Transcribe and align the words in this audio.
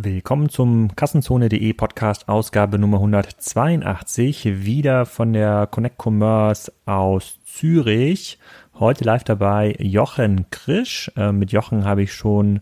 Willkommen 0.00 0.48
zum 0.48 0.94
Kassenzone.de 0.94 1.72
Podcast 1.72 2.28
Ausgabe 2.28 2.78
Nummer 2.78 2.98
182, 2.98 4.64
wieder 4.64 5.06
von 5.06 5.32
der 5.32 5.66
Connect 5.66 5.96
Commerce 6.00 6.72
aus 6.86 7.40
Zürich. 7.44 8.38
Heute 8.78 9.02
live 9.02 9.24
dabei 9.24 9.74
Jochen 9.80 10.48
Krisch. 10.50 11.10
Äh, 11.16 11.32
mit 11.32 11.50
Jochen 11.50 11.84
habe 11.84 12.04
ich 12.04 12.12
schon 12.12 12.60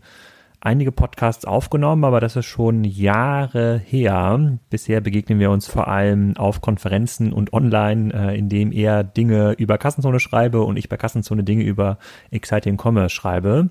einige 0.61 0.91
Podcasts 0.91 1.45
aufgenommen, 1.45 2.05
aber 2.05 2.19
das 2.19 2.35
ist 2.35 2.47
schon 2.47 2.83
Jahre 2.83 3.79
her. 3.85 4.57
Bisher 4.71 5.01
begegnen 5.01 5.39
wir 5.39 5.51
uns 5.51 5.67
vor 5.67 5.87
allem 5.87 6.35
auf 6.37 6.61
Konferenzen 6.61 7.31
und 7.31 7.53
online, 7.53 8.13
äh, 8.13 8.37
indem 8.37 8.71
er 8.71 9.03
Dinge 9.03 9.53
über 9.53 9.77
Kassenzone 9.77 10.19
schreibe 10.19 10.61
und 10.63 10.77
ich 10.77 10.89
bei 10.89 10.97
Kassenzone 10.97 11.43
Dinge 11.43 11.63
über 11.63 11.99
Exciting 12.31 12.79
Commerce 12.81 13.13
schreibe. 13.13 13.69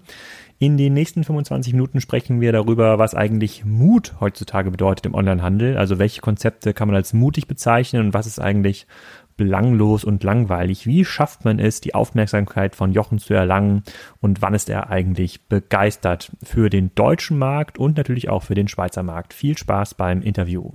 In 0.58 0.78
den 0.78 0.94
nächsten 0.94 1.22
25 1.22 1.74
Minuten 1.74 2.00
sprechen 2.00 2.40
wir 2.40 2.50
darüber, 2.50 2.98
was 2.98 3.14
eigentlich 3.14 3.66
Mut 3.66 4.14
heutzutage 4.20 4.70
bedeutet 4.70 5.04
im 5.04 5.14
Onlinehandel. 5.14 5.76
Also 5.76 5.98
welche 5.98 6.22
Konzepte 6.22 6.72
kann 6.72 6.88
man 6.88 6.94
als 6.94 7.12
mutig 7.12 7.46
bezeichnen 7.46 8.06
und 8.06 8.14
was 8.14 8.26
ist 8.26 8.38
eigentlich 8.38 8.86
belanglos 9.36 10.02
und 10.02 10.24
langweilig. 10.24 10.86
Wie 10.86 11.04
schafft 11.04 11.44
man 11.44 11.58
es, 11.58 11.82
die 11.82 11.94
Aufmerksamkeit 11.94 12.74
von 12.74 12.92
Jochen 12.92 13.18
zu 13.18 13.34
erlangen 13.34 13.82
und 14.22 14.40
wann 14.40 14.54
ist 14.54 14.70
er 14.70 14.88
eigentlich 14.88 15.42
begeistert 15.42 16.32
für 16.42 16.70
den 16.70 16.94
deutschen 16.94 17.36
Markt 17.36 17.76
und 17.76 17.98
natürlich 17.98 18.30
auch 18.30 18.42
für 18.42 18.54
den 18.54 18.68
Schweizer 18.68 19.02
Markt? 19.02 19.34
Viel 19.34 19.58
Spaß 19.58 19.92
beim 19.92 20.22
Interview. 20.22 20.70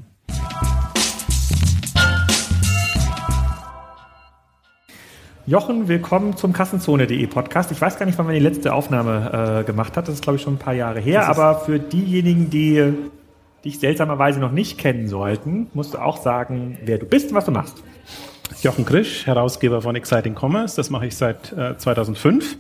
Jochen, 5.51 5.89
willkommen 5.89 6.37
zum 6.37 6.53
Kassenzone.de 6.53 7.27
Podcast. 7.27 7.73
Ich 7.73 7.81
weiß 7.81 7.99
gar 7.99 8.05
nicht, 8.05 8.17
wann 8.17 8.25
man 8.25 8.35
die 8.35 8.39
letzte 8.39 8.73
Aufnahme 8.73 9.59
äh, 9.59 9.63
gemacht 9.65 9.97
hat. 9.97 10.07
Das 10.07 10.15
ist, 10.15 10.23
glaube 10.23 10.37
ich, 10.37 10.43
schon 10.43 10.53
ein 10.53 10.59
paar 10.59 10.73
Jahre 10.73 11.01
her. 11.01 11.27
Aber 11.27 11.59
für 11.59 11.77
diejenigen, 11.77 12.49
die 12.49 12.93
dich 13.65 13.77
seltsamerweise 13.77 14.39
noch 14.39 14.53
nicht 14.53 14.77
kennen 14.77 15.09
sollten, 15.09 15.67
musst 15.73 15.93
du 15.93 15.97
auch 15.97 16.15
sagen, 16.15 16.77
wer 16.85 16.99
du 16.99 17.05
bist 17.05 17.31
und 17.31 17.35
was 17.35 17.43
du 17.43 17.51
machst. 17.51 17.83
Jochen 18.61 18.85
Krisch, 18.85 19.27
Herausgeber 19.27 19.81
von 19.81 19.93
Exciting 19.97 20.37
Commerce. 20.39 20.77
Das 20.77 20.89
mache 20.89 21.07
ich 21.07 21.17
seit 21.17 21.51
äh, 21.51 21.77
2005. 21.77 22.55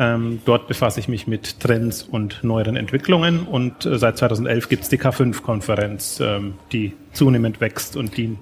Ähm, 0.00 0.40
dort 0.44 0.66
befasse 0.66 0.98
ich 0.98 1.06
mich 1.06 1.28
mit 1.28 1.60
Trends 1.60 2.02
und 2.02 2.42
neueren 2.42 2.74
Entwicklungen 2.74 3.46
und 3.46 3.86
äh, 3.86 3.96
seit 3.96 4.18
2011 4.18 4.68
gibt 4.68 4.82
es 4.82 4.88
die 4.88 4.98
K5-Konferenz, 4.98 6.18
ähm, 6.18 6.54
die 6.72 6.94
zunehmend 7.12 7.60
wächst 7.60 7.96
und 7.96 8.16
die 8.16 8.38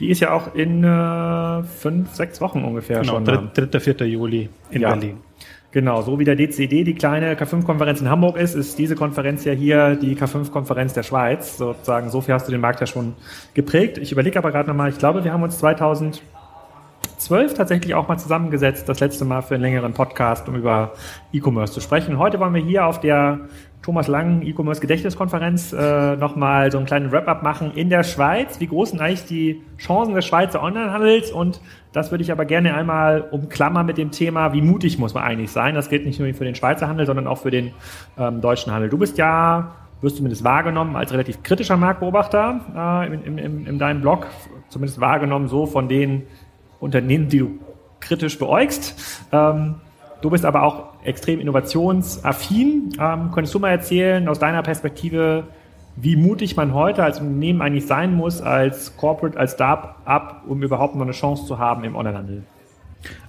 die 0.00 0.10
ist 0.10 0.20
ja 0.20 0.32
auch 0.32 0.54
in 0.54 0.84
äh, 0.84 1.62
fünf, 1.64 2.14
sechs 2.14 2.40
Wochen 2.40 2.64
ungefähr 2.64 3.00
genau, 3.00 3.24
schon. 3.24 3.50
3. 3.54 3.80
4. 3.80 4.06
Juli 4.06 4.48
in 4.70 4.82
ja. 4.82 4.90
Berlin. 4.90 5.18
Genau, 5.70 6.00
so 6.00 6.18
wie 6.18 6.24
der 6.24 6.34
DCD 6.34 6.82
die 6.82 6.94
kleine 6.94 7.34
K5-Konferenz 7.34 8.00
in 8.00 8.08
Hamburg 8.08 8.38
ist, 8.38 8.54
ist 8.54 8.78
diese 8.78 8.94
Konferenz 8.94 9.44
ja 9.44 9.52
hier 9.52 9.96
die 9.96 10.16
K5-Konferenz 10.16 10.94
der 10.94 11.02
Schweiz. 11.02 11.58
Sozusagen, 11.58 12.08
so 12.08 12.22
viel 12.22 12.32
hast 12.32 12.48
du 12.48 12.52
den 12.52 12.62
Markt 12.62 12.80
ja 12.80 12.86
schon 12.86 13.14
geprägt. 13.52 13.98
Ich 13.98 14.10
überlege 14.10 14.38
aber 14.38 14.50
gerade 14.50 14.66
nochmal, 14.66 14.88
ich 14.88 14.96
glaube, 14.96 15.24
wir 15.24 15.32
haben 15.32 15.42
uns 15.42 15.58
2012 15.58 16.22
tatsächlich 17.54 17.94
auch 17.94 18.08
mal 18.08 18.16
zusammengesetzt, 18.16 18.88
das 18.88 19.00
letzte 19.00 19.26
Mal 19.26 19.42
für 19.42 19.56
einen 19.56 19.62
längeren 19.62 19.92
Podcast, 19.92 20.48
um 20.48 20.54
über 20.54 20.94
E-Commerce 21.34 21.74
zu 21.74 21.80
sprechen. 21.82 22.16
Heute 22.16 22.40
wollen 22.40 22.54
wir 22.54 22.62
hier 22.62 22.86
auf 22.86 23.00
der 23.00 23.40
Thomas 23.88 24.06
Lang 24.06 24.42
E-Commerce 24.42 24.82
Gedächtniskonferenz 24.82 25.72
äh, 25.72 26.14
nochmal 26.16 26.70
so 26.70 26.76
einen 26.76 26.86
kleinen 26.86 27.10
Wrap-up 27.10 27.42
machen 27.42 27.72
in 27.74 27.88
der 27.88 28.02
Schweiz. 28.02 28.60
Wie 28.60 28.66
groß 28.66 28.90
sind 28.90 29.00
eigentlich 29.00 29.24
die 29.24 29.62
Chancen 29.78 30.14
des 30.14 30.26
Schweizer 30.26 30.62
Onlinehandels? 30.62 31.30
Und 31.30 31.62
das 31.94 32.10
würde 32.10 32.22
ich 32.22 32.30
aber 32.30 32.44
gerne 32.44 32.74
einmal 32.74 33.22
umklammern 33.22 33.86
mit 33.86 33.96
dem 33.96 34.10
Thema, 34.10 34.52
wie 34.52 34.60
mutig 34.60 34.98
muss 34.98 35.14
man 35.14 35.22
eigentlich 35.22 35.52
sein? 35.52 35.74
Das 35.74 35.88
gilt 35.88 36.04
nicht 36.04 36.20
nur 36.20 36.34
für 36.34 36.44
den 36.44 36.54
Schweizer 36.54 36.86
Handel, 36.86 37.06
sondern 37.06 37.26
auch 37.26 37.38
für 37.38 37.50
den 37.50 37.72
ähm, 38.18 38.42
deutschen 38.42 38.74
Handel. 38.74 38.90
Du 38.90 38.98
bist 38.98 39.16
ja, 39.16 39.74
wirst 40.02 40.16
zumindest 40.16 40.44
wahrgenommen 40.44 40.94
als 40.94 41.10
relativ 41.10 41.42
kritischer 41.42 41.78
Marktbeobachter 41.78 43.06
äh, 43.08 43.14
in, 43.14 43.38
in, 43.38 43.66
in 43.66 43.78
deinem 43.78 44.02
Blog, 44.02 44.26
zumindest 44.68 45.00
wahrgenommen 45.00 45.48
so 45.48 45.64
von 45.64 45.88
den 45.88 46.24
Unternehmen, 46.78 47.30
die 47.30 47.38
du 47.38 47.58
kritisch 48.00 48.38
beäugst. 48.38 49.24
Ähm, 49.32 49.76
Du 50.20 50.30
bist 50.30 50.44
aber 50.44 50.64
auch 50.64 50.97
extrem 51.08 51.40
innovationsaffin. 51.40 52.92
Ähm, 53.00 53.30
könntest 53.32 53.54
du 53.54 53.58
mal 53.58 53.70
erzählen, 53.70 54.28
aus 54.28 54.38
deiner 54.38 54.62
Perspektive, 54.62 55.44
wie 55.96 56.16
mutig 56.16 56.56
man 56.56 56.74
heute 56.74 57.02
als 57.02 57.18
Unternehmen 57.20 57.60
eigentlich 57.60 57.86
sein 57.86 58.14
muss, 58.14 58.40
als 58.40 58.96
Corporate, 58.96 59.38
als 59.38 59.54
Start-up, 59.54 60.44
um 60.46 60.62
überhaupt 60.62 60.94
noch 60.94 61.02
eine 61.02 61.12
Chance 61.12 61.46
zu 61.46 61.58
haben 61.58 61.82
im 61.84 61.96
Onlinehandel? 61.96 62.44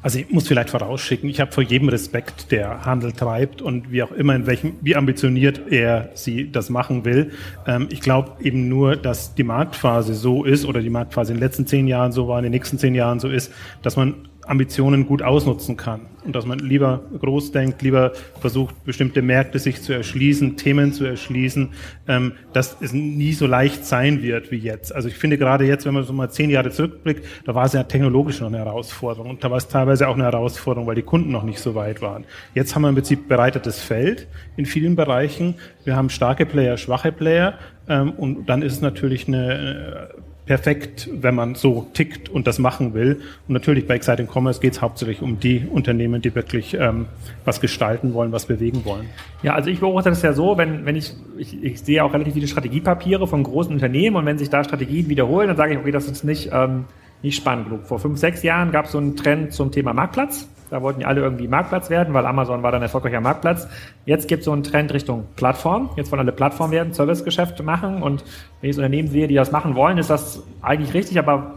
Also 0.02 0.20
ich 0.20 0.30
muss 0.30 0.48
vielleicht 0.48 0.70
vorausschicken, 0.70 1.30
ich 1.30 1.40
habe 1.40 1.52
vor 1.52 1.64
jedem 1.64 1.90
Respekt, 1.90 2.52
der 2.52 2.86
Handel 2.86 3.12
treibt 3.12 3.62
und 3.62 3.92
wie 3.92 4.02
auch 4.02 4.12
immer, 4.12 4.36
in 4.36 4.48
welchem, 4.48 4.74
wie 4.82 4.96
ambitioniert 4.96 5.62
er 5.70 6.10
sie 6.16 6.52
das 6.52 6.70
machen 6.70 7.06
will. 7.06 7.32
Ähm, 7.68 7.88
ich 7.92 8.02
glaube 8.02 8.32
eben 8.42 8.68
nur, 8.68 8.96
dass 8.96 9.36
die 9.36 9.44
Marktphase 9.44 10.14
so 10.14 10.44
ist 10.44 10.66
oder 10.66 10.82
die 10.82 10.90
Marktphase 10.90 11.34
in 11.34 11.38
den 11.38 11.44
letzten 11.44 11.68
zehn 11.68 11.88
Jahren 11.88 12.12
so 12.12 12.28
war, 12.28 12.40
in 12.40 12.44
den 12.44 12.52
nächsten 12.52 12.78
zehn 12.78 12.96
Jahren 12.96 13.20
so 13.20 13.30
ist, 13.30 13.52
dass 13.82 13.96
man 13.96 14.29
Ambitionen 14.50 15.06
gut 15.06 15.22
ausnutzen 15.22 15.78
kann 15.78 16.02
und 16.26 16.36
dass 16.36 16.46
man 16.46 16.60
lieber 16.60 17.02
groß 17.20 17.52
denkt, 17.52 17.82
lieber 17.82 18.14
versucht, 18.40 18.84
bestimmte 18.84 19.22
Märkte 19.22 19.60
sich 19.60 19.82
zu 19.82 19.94
erschließen, 19.94 20.58
Themen 20.58 20.92
zu 20.92 21.06
erschließen, 21.06 21.70
ähm, 22.08 22.34
dass 22.52 22.78
es 22.82 22.94
nie 22.94 23.34
so 23.34 23.46
leicht 23.46 23.86
sein 23.86 24.22
wird 24.24 24.52
wie 24.52 24.58
jetzt. 24.58 24.94
Also 24.94 25.08
ich 25.08 25.16
finde 25.16 25.38
gerade 25.38 25.66
jetzt, 25.66 25.86
wenn 25.86 25.94
man 25.94 26.04
so 26.04 26.14
mal 26.14 26.30
zehn 26.30 26.50
Jahre 26.50 26.72
zurückblickt, 26.72 27.26
da 27.46 27.56
war 27.56 27.66
es 27.66 27.74
ja 27.74 27.84
technologisch 27.84 28.42
noch 28.42 28.48
eine 28.48 28.58
Herausforderung 28.58 29.30
und 29.30 29.44
da 29.44 29.52
war 29.52 29.58
es 29.58 29.68
teilweise 29.68 30.08
auch 30.08 30.16
eine 30.16 30.24
Herausforderung, 30.24 30.88
weil 30.88 30.96
die 30.96 31.04
Kunden 31.04 31.32
noch 31.32 31.44
nicht 31.44 31.60
so 31.60 31.76
weit 31.76 32.02
waren. 32.02 32.26
Jetzt 32.56 32.76
haben 32.76 32.82
wir 32.82 32.90
im 32.90 32.96
Prinzip 32.96 33.28
bereitetes 33.28 33.80
Feld 33.80 34.28
in 34.58 34.66
vielen 34.66 34.96
Bereichen. 34.96 35.56
Wir 35.86 35.96
haben 35.96 36.10
starke 36.10 36.46
Player, 36.46 36.78
schwache 36.78 37.12
Player 37.12 37.54
ähm, 37.88 38.12
und 38.12 38.48
dann 38.48 38.62
ist 38.62 38.74
es 38.74 38.82
natürlich 38.82 39.28
eine 39.28 40.10
perfekt, 40.50 41.08
wenn 41.14 41.36
man 41.36 41.54
so 41.54 41.86
tickt 41.94 42.28
und 42.28 42.48
das 42.48 42.58
machen 42.58 42.96
will. 42.96 43.22
Und 43.48 43.54
natürlich 43.54 43.86
bei 43.86 43.94
Exciting 43.94 44.28
Commerce 44.28 44.60
geht 44.60 44.74
es 44.74 44.82
hauptsächlich 44.82 45.22
um 45.22 45.40
die 45.40 45.68
Unternehmen, 45.70 46.24
die 46.24 46.34
wirklich 46.34 46.74
ähm, 46.74 47.06
was 47.46 47.62
gestalten 47.62 48.16
wollen, 48.16 48.32
was 48.32 48.48
bewegen 48.48 48.84
wollen. 48.84 49.06
Ja, 49.44 49.54
also 49.54 49.70
ich 49.70 49.80
beobachte 49.80 50.10
das 50.10 50.24
ja 50.24 50.34
so, 50.34 50.58
wenn, 50.58 50.88
wenn 50.88 50.96
ich, 50.96 51.14
ich, 51.38 51.64
ich 51.64 51.82
sehe 51.82 52.04
auch 52.04 52.16
relativ 52.16 52.34
viele 52.34 52.48
Strategiepapiere 52.48 53.28
von 53.28 53.44
großen 53.44 53.72
Unternehmen 53.72 54.16
und 54.16 54.26
wenn 54.26 54.40
sich 54.40 54.50
da 54.50 54.64
Strategien 54.64 55.08
wiederholen, 55.08 55.50
dann 55.50 55.58
sage 55.58 55.74
ich, 55.74 55.78
okay, 55.78 55.92
das 55.92 56.08
ist 56.08 56.24
nicht, 56.24 56.50
ähm, 56.52 56.86
nicht 57.22 57.36
spannend 57.36 57.66
genug. 57.70 57.86
Vor 57.86 58.00
fünf, 58.00 58.18
sechs 58.18 58.42
Jahren 58.42 58.72
gab 58.72 58.86
es 58.86 58.94
so 58.94 58.98
einen 58.98 59.16
Trend 59.16 59.54
zum 59.54 59.72
Thema 59.72 59.94
Marktplatz. 59.94 60.50
Da 60.70 60.82
wollten 60.82 61.00
die 61.00 61.06
alle 61.06 61.22
irgendwie 61.22 61.48
Marktplatz 61.48 61.90
werden, 61.90 62.14
weil 62.14 62.26
Amazon 62.26 62.64
war 62.64 62.72
dann 62.72 62.82
erfolgreicher 62.82 63.22
Marktplatz. 63.22 63.68
Jetzt 64.06 64.28
gibt 64.28 64.42
es 64.42 64.46
so 64.46 64.52
einen 64.52 64.64
Trend 64.64 64.94
Richtung 64.94 65.26
Plattform. 65.36 65.90
Jetzt 65.96 66.12
wollen 66.12 66.20
alle 66.20 66.32
Plattform 66.32 66.72
werden, 66.72 66.94
Servicegeschäfte 66.94 67.64
machen. 67.64 68.04
Und 68.04 68.24
wenn 68.62 68.70
ich 68.70 68.76
so 68.76 68.82
Unternehmen 68.82 69.08
sehe, 69.08 69.28
die 69.28 69.36
das 69.36 69.52
machen 69.52 69.76
wollen, 69.76 69.98
ist 69.98 70.10
das 70.10 70.44
eigentlich 70.62 70.94
richtig. 70.94 71.18
Aber 71.18 71.56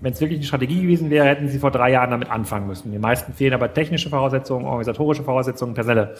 wenn 0.00 0.12
es 0.12 0.20
wirklich 0.20 0.38
eine 0.38 0.46
Strategie 0.46 0.82
gewesen 0.82 1.10
wäre, 1.10 1.26
hätten 1.26 1.48
sie 1.48 1.58
vor 1.58 1.70
drei 1.70 1.90
Jahren 1.90 2.10
damit 2.10 2.30
anfangen 2.30 2.66
müssen. 2.66 2.92
Die 2.92 2.98
meisten 2.98 3.32
fehlen 3.32 3.54
aber 3.54 3.72
technische 3.72 4.08
Voraussetzungen, 4.10 4.64
organisatorische 4.64 5.22
Voraussetzungen, 5.22 5.74
personelle 5.74 6.14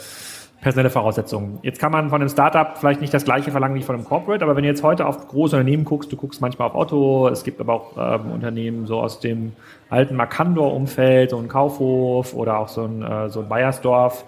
personelle 0.61 0.91
Voraussetzungen. 0.91 1.61
Jetzt 1.63 1.79
kann 1.79 1.93
man 1.93 2.11
von 2.11 2.21
einem 2.21 2.29
Startup 2.29 2.77
vielleicht 2.77 3.01
nicht 3.01 3.15
das 3.15 3.25
gleiche 3.25 3.51
verlangen 3.51 3.77
wie 3.77 3.83
von 3.83 3.95
einem 3.95 4.05
Corporate, 4.05 4.45
aber 4.45 4.57
wenn 4.57 4.65
du 4.65 4.69
jetzt 4.69 4.83
heute 4.83 5.07
auf 5.07 5.29
große 5.29 5.57
Unternehmen 5.57 5.85
guckst, 5.85 6.11
du 6.11 6.17
guckst 6.17 6.41
manchmal 6.41 6.69
auf 6.69 6.75
Otto, 6.75 7.29
es 7.29 7.45
gibt 7.45 7.61
aber 7.61 7.75
auch 7.75 7.93
ähm, 7.97 8.33
Unternehmen 8.33 8.87
so 8.87 9.01
aus 9.01 9.21
dem 9.21 9.53
alten 9.89 10.17
Markandor-Umfeld, 10.17 11.31
so 11.31 11.39
ein 11.39 11.49
Kaufhof 11.49 12.35
oder 12.35 12.59
auch 12.59 12.69
so 12.69 12.85
ein, 12.85 13.03
äh, 13.03 13.29
so 13.31 13.41
ein 13.41 13.49
Bayersdorf. 13.49 14.25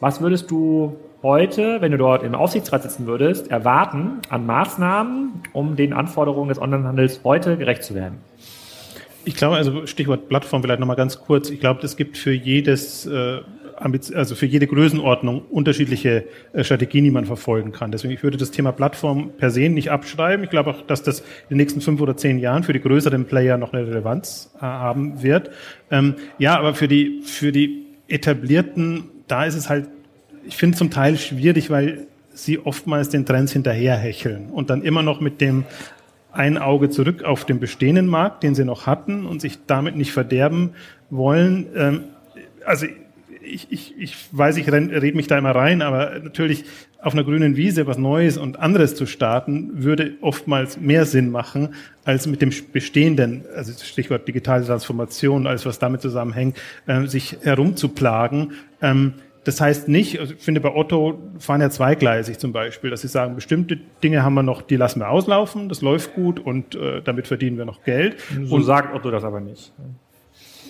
Was 0.00 0.20
würdest 0.20 0.50
du 0.50 0.96
heute, 1.22 1.80
wenn 1.80 1.92
du 1.92 1.98
dort 1.98 2.24
im 2.24 2.34
Aufsichtsrat 2.34 2.82
sitzen 2.82 3.06
würdest, 3.06 3.48
erwarten 3.50 4.18
an 4.28 4.44
Maßnahmen, 4.44 5.42
um 5.52 5.76
den 5.76 5.92
Anforderungen 5.92 6.48
des 6.48 6.60
Onlinehandels 6.60 7.20
heute 7.22 7.56
gerecht 7.56 7.84
zu 7.84 7.94
werden? 7.94 8.18
Ich 9.24 9.36
glaube, 9.36 9.54
also 9.54 9.86
Stichwort 9.86 10.28
Plattform 10.28 10.62
vielleicht 10.62 10.80
nochmal 10.80 10.96
ganz 10.96 11.20
kurz. 11.20 11.50
Ich 11.50 11.60
glaube, 11.60 11.80
es 11.84 11.96
gibt 11.96 12.18
für 12.18 12.32
jedes 12.32 13.06
äh, 13.06 13.38
also 13.76 14.34
für 14.34 14.46
jede 14.46 14.66
Größenordnung 14.66 15.42
unterschiedliche 15.50 16.24
äh, 16.52 16.64
Strategien, 16.64 17.04
die 17.04 17.10
man 17.10 17.26
verfolgen 17.26 17.72
kann. 17.72 17.92
Deswegen, 17.92 18.14
ich 18.14 18.22
würde 18.22 18.36
das 18.36 18.50
Thema 18.50 18.72
Plattform 18.72 19.30
per 19.36 19.50
se 19.50 19.68
nicht 19.68 19.90
abschreiben. 19.90 20.44
Ich 20.44 20.50
glaube 20.50 20.70
auch, 20.70 20.82
dass 20.82 21.02
das 21.02 21.20
in 21.20 21.26
den 21.50 21.58
nächsten 21.58 21.80
fünf 21.80 22.00
oder 22.00 22.16
zehn 22.16 22.38
Jahren 22.38 22.62
für 22.62 22.72
die 22.72 22.80
größeren 22.80 23.24
Player 23.24 23.58
noch 23.58 23.72
eine 23.72 23.86
Relevanz 23.86 24.50
äh, 24.56 24.60
haben 24.60 25.22
wird. 25.22 25.50
Ähm, 25.90 26.14
ja, 26.38 26.58
aber 26.58 26.74
für 26.74 26.88
die, 26.88 27.22
für 27.24 27.52
die 27.52 27.86
etablierten, 28.08 29.04
da 29.28 29.44
ist 29.44 29.56
es 29.56 29.68
halt, 29.68 29.88
ich 30.46 30.56
finde 30.56 30.76
zum 30.76 30.90
Teil 30.90 31.16
schwierig, 31.16 31.70
weil 31.70 32.06
sie 32.34 32.58
oftmals 32.58 33.08
den 33.08 33.26
Trends 33.26 33.52
hinterherhecheln 33.52 34.46
und 34.50 34.70
dann 34.70 34.82
immer 34.82 35.02
noch 35.02 35.20
mit 35.20 35.40
dem 35.40 35.64
ein 36.32 36.56
Auge 36.58 36.88
zurück 36.88 37.24
auf 37.24 37.44
den 37.44 37.60
bestehenden 37.60 38.06
Markt, 38.06 38.42
den 38.42 38.54
sie 38.54 38.64
noch 38.64 38.86
hatten 38.86 39.26
und 39.26 39.40
sich 39.40 39.58
damit 39.66 39.96
nicht 39.96 40.12
verderben 40.12 40.70
wollen. 41.10 41.66
Ähm, 41.76 42.04
also 42.64 42.86
ich, 43.44 43.66
ich, 43.70 43.94
ich 43.98 44.16
weiß, 44.32 44.56
ich 44.56 44.70
rede 44.70 45.16
mich 45.16 45.26
da 45.26 45.38
immer 45.38 45.54
rein, 45.54 45.82
aber 45.82 46.18
natürlich 46.20 46.64
auf 47.00 47.14
einer 47.14 47.24
grünen 47.24 47.56
Wiese 47.56 47.86
was 47.86 47.98
Neues 47.98 48.38
und 48.38 48.58
anderes 48.58 48.94
zu 48.94 49.06
starten, 49.06 49.70
würde 49.82 50.12
oftmals 50.20 50.80
mehr 50.80 51.04
Sinn 51.04 51.30
machen, 51.30 51.74
als 52.04 52.26
mit 52.26 52.40
dem 52.42 52.52
Bestehenden, 52.72 53.44
also 53.54 53.72
Stichwort 53.72 54.26
digitale 54.28 54.64
Transformation, 54.64 55.46
alles 55.46 55.66
was 55.66 55.78
damit 55.78 56.00
zusammenhängt, 56.00 56.56
äh, 56.86 57.06
sich 57.06 57.38
herumzuplagen. 57.42 58.52
Ähm, 58.80 59.14
das 59.44 59.60
heißt 59.60 59.88
nicht, 59.88 60.20
also 60.20 60.34
ich 60.34 60.40
finde 60.40 60.60
bei 60.60 60.72
Otto 60.72 61.18
fahren 61.38 61.60
ja 61.60 61.70
zweigleisig 61.70 62.38
zum 62.38 62.52
Beispiel, 62.52 62.90
dass 62.90 63.00
sie 63.00 63.08
sagen, 63.08 63.34
bestimmte 63.34 63.78
Dinge 64.02 64.22
haben 64.22 64.34
wir 64.34 64.44
noch, 64.44 64.62
die 64.62 64.76
lassen 64.76 65.00
wir 65.00 65.08
auslaufen, 65.08 65.68
das 65.68 65.82
läuft 65.82 66.14
gut 66.14 66.38
und 66.38 66.76
äh, 66.76 67.02
damit 67.02 67.26
verdienen 67.26 67.58
wir 67.58 67.64
noch 67.64 67.82
Geld. 67.82 68.18
So 68.44 68.54
und 68.54 68.62
sagt 68.62 68.94
Otto 68.94 69.10
das 69.10 69.24
aber 69.24 69.40
nicht. 69.40 69.72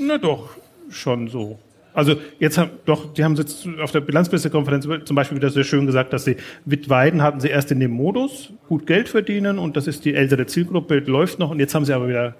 Na 0.00 0.16
doch, 0.16 0.56
schon 0.88 1.28
so. 1.28 1.58
Also 1.94 2.16
jetzt 2.38 2.58
haben 2.58 2.70
doch, 2.84 3.12
die 3.12 3.24
haben 3.24 3.34
jetzt 3.36 3.66
auf 3.80 3.92
der 3.92 4.00
Bilanzpressekonferenz 4.00 4.86
zum 5.04 5.16
Beispiel 5.16 5.36
wieder 5.36 5.50
sehr 5.50 5.64
schön 5.64 5.86
gesagt, 5.86 6.12
dass 6.12 6.24
sie 6.24 6.36
mit 6.64 6.88
Weiden 6.88 7.22
hatten 7.22 7.40
sie 7.40 7.48
erst 7.48 7.70
in 7.70 7.80
dem 7.80 7.90
Modus 7.90 8.52
gut 8.68 8.86
Geld 8.86 9.08
verdienen 9.08 9.58
und 9.58 9.76
das 9.76 9.86
ist 9.86 10.04
die 10.04 10.14
ältere 10.14 10.46
Zielgruppe, 10.46 10.98
läuft 11.00 11.38
noch 11.38 11.50
und 11.50 11.58
jetzt 11.58 11.74
haben 11.74 11.84
sie 11.84 11.92
aber 11.92 12.08
wieder 12.08 12.34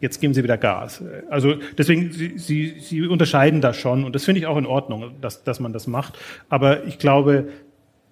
jetzt 0.00 0.20
geben 0.20 0.34
sie 0.34 0.42
wieder 0.42 0.58
Gas. 0.58 1.02
Also 1.30 1.54
deswegen, 1.78 2.10
sie, 2.10 2.36
sie, 2.36 2.74
sie 2.80 3.06
unterscheiden 3.06 3.60
das 3.60 3.76
schon 3.76 4.04
und 4.04 4.14
das 4.14 4.24
finde 4.24 4.40
ich 4.40 4.46
auch 4.46 4.56
in 4.58 4.66
Ordnung, 4.66 5.12
dass, 5.20 5.44
dass 5.44 5.60
man 5.60 5.72
das 5.72 5.86
macht. 5.86 6.18
Aber 6.48 6.84
ich 6.86 6.98
glaube, 6.98 7.48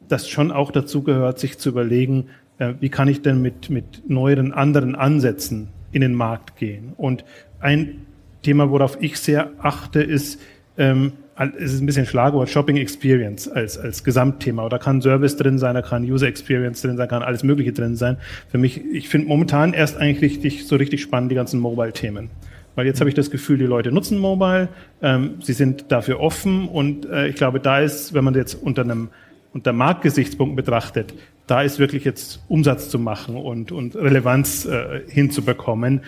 dass 0.09 0.29
schon 0.29 0.53
auch 0.53 0.71
dazu 0.71 1.03
gehört, 1.03 1.41
sich 1.41 1.59
zu 1.59 1.69
überlegen, 1.69 2.29
äh, 2.59 2.75
wie 2.79 2.91
kann 2.91 3.09
ich 3.09 3.23
denn 3.23 3.43
mit, 3.43 3.71
mit 3.71 4.09
neueren, 4.09 4.53
anderen 4.53 4.95
Ansätzen 4.95 5.69
in 5.91 6.01
den 6.01 6.15
Markt 6.15 6.57
gehen. 6.57 6.93
Und 6.97 7.25
ein 7.59 8.07
Thema, 8.43 8.71
worauf 8.71 8.99
ich 9.01 9.19
sehr 9.19 9.51
achte, 9.59 10.03
ist, 10.03 10.41
ähm, 10.79 11.13
es 11.59 11.73
ist 11.73 11.81
ein 11.81 11.87
bisschen 11.87 12.05
Schlagwort, 12.05 12.51
Shopping 12.51 12.77
Experience 12.77 13.49
als, 13.49 13.79
als 13.79 14.05
Gesamtthema. 14.05 14.65
Oder 14.65 14.79
kann 14.79 15.01
Service 15.01 15.37
drin 15.37 15.59
sein, 15.59 15.75
da 15.75 15.83
kann 15.83 16.05
User 16.05 16.27
Experience 16.27 16.83
drin 16.83 16.97
sein, 16.97 17.09
kann 17.09 17.23
alles 17.23 17.43
Mögliche 17.43 17.73
drin 17.73 17.97
sein. 17.97 18.19
Für 18.51 18.59
mich, 18.59 18.83
ich 18.93 19.09
finde 19.09 19.29
momentan 19.29 19.73
erst 19.73 19.97
eigentlich 19.97 20.21
richtig, 20.21 20.67
so 20.67 20.77
richtig 20.77 21.01
spannend 21.01 21.31
die 21.31 21.37
ganzen 21.37 21.61
Mobile-Themen. 21.61 22.29
Weil 22.75 22.87
jetzt 22.87 23.01
habe 23.01 23.09
ich 23.09 23.15
das 23.15 23.31
Gefühl, 23.31 23.59
die 23.59 23.65
Leute 23.65 23.91
nutzen 23.91 24.19
Mobile, 24.19 24.69
ähm, 25.03 25.35
sie 25.43 25.55
sind 25.55 25.87
dafür 25.91 26.21
offen 26.21 26.69
und 26.69 27.09
äh, 27.09 27.29
ich 27.29 27.37
glaube, 27.37 27.59
da 27.59 27.81
ist, 27.81 28.15
wenn 28.15 28.25
man 28.25 28.35
jetzt 28.35 28.55
unter 28.55 28.83
einem 28.83 29.09
unter 29.53 29.73
Marktgesichtspunkten 29.73 30.57
betrachtet, 30.57 31.15
da 31.51 31.63
ist 31.63 31.81
wirklich 31.81 32.05
jetzt 32.05 32.41
Umsatz 32.49 32.91
zu 32.91 32.99
machen 33.01 33.37
und, 33.37 33.73
und 33.73 33.97
Relevanz 33.97 34.67
äh, 34.67 35.01
hinzubekommen. 35.09 36.03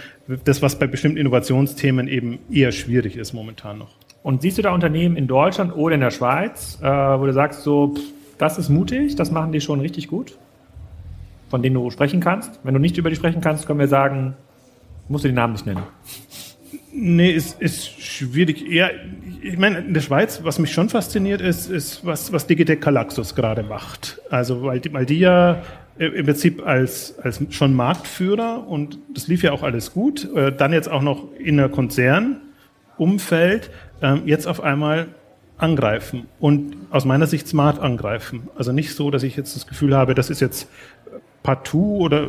Das, 0.44 0.62
was 0.62 0.79
bei 0.79 0.87
bestimmten 0.87 1.19
Innovationsthemen 1.19 2.06
eben 2.06 2.39
eher 2.49 2.71
schwierig 2.71 3.17
ist 3.17 3.33
momentan 3.33 3.79
noch. 3.79 3.97
Und 4.23 4.43
siehst 4.43 4.59
du 4.59 4.62
da 4.62 4.73
Unternehmen 4.73 5.17
in 5.17 5.27
Deutschland 5.27 5.75
oder 5.75 5.97
in 5.97 6.00
der 6.00 6.12
Schweiz, 6.12 6.79
äh, 6.81 6.87
wo 6.87 7.27
du 7.27 7.33
sagst, 7.33 7.62
so, 7.65 7.94
das 8.39 8.56
ist 8.56 8.69
mutig, 8.69 9.17
das 9.17 9.33
machen 9.33 9.50
die 9.50 9.61
schon 9.61 9.81
richtig 9.81 10.06
gut, 10.06 10.39
von 11.50 11.61
denen 11.61 11.75
du 11.75 11.91
sprechen 11.91 12.21
kannst? 12.21 12.61
Wenn 12.62 12.75
du 12.75 12.81
nicht 12.81 12.97
über 12.97 13.11
die 13.11 13.17
sprechen 13.17 13.41
kannst, 13.41 13.67
können 13.67 13.81
wir 13.81 13.89
sagen, 13.89 14.37
musst 15.09 15.25
du 15.25 15.29
die 15.29 15.35
Namen 15.35 15.55
nicht 15.55 15.67
nennen. 15.67 15.83
Nee, 16.94 17.31
ist, 17.31 17.61
ist 17.61 18.03
schwierig. 18.03 18.69
Ja, 18.69 18.91
ich 19.41 19.56
meine, 19.56 19.79
in 19.79 19.94
der 19.94 20.03
Schweiz, 20.03 20.41
was 20.43 20.59
mich 20.59 20.73
schon 20.73 20.91
fasziniert, 20.91 21.41
ist, 21.41 21.71
ist 21.71 22.05
was, 22.05 22.33
was 22.33 22.47
Digitec 22.47 22.83
Calaxus 22.83 23.35
gerade 23.35 23.62
macht. 23.62 24.21
Also, 24.29 24.62
weil 24.62 24.81
die, 24.81 24.93
weil 24.93 25.06
die 25.06 25.19
ja 25.19 25.62
im 25.97 26.27
Prinzip 26.27 26.67
als, 26.67 27.19
als 27.19 27.41
schon 27.50 27.75
Marktführer 27.75 28.67
und 28.67 28.99
das 29.15 29.29
lief 29.29 29.43
ja 29.43 29.53
auch 29.53 29.62
alles 29.62 29.93
gut, 29.93 30.29
äh, 30.35 30.53
dann 30.53 30.73
jetzt 30.73 30.91
auch 30.91 31.03
noch 31.03 31.33
in 31.39 31.59
einer 31.59 31.69
Konzernumfeld 31.69 33.71
ähm, 34.00 34.23
jetzt 34.27 34.47
auf 34.47 34.62
einmal 34.62 35.09
angreifen 35.59 36.27
und 36.41 36.77
aus 36.91 37.05
meiner 37.05 37.27
Sicht 37.27 37.47
smart 37.47 37.79
angreifen. 37.79 38.49
Also 38.56 38.73
nicht 38.73 38.94
so, 38.94 39.11
dass 39.11 39.23
ich 39.23 39.37
jetzt 39.37 39.55
das 39.55 39.67
Gefühl 39.67 39.97
habe, 39.97 40.15
das 40.15 40.29
ist 40.29 40.41
jetzt 40.41 40.69
partout 41.43 41.99
oder 41.99 42.23
äh, 42.23 42.29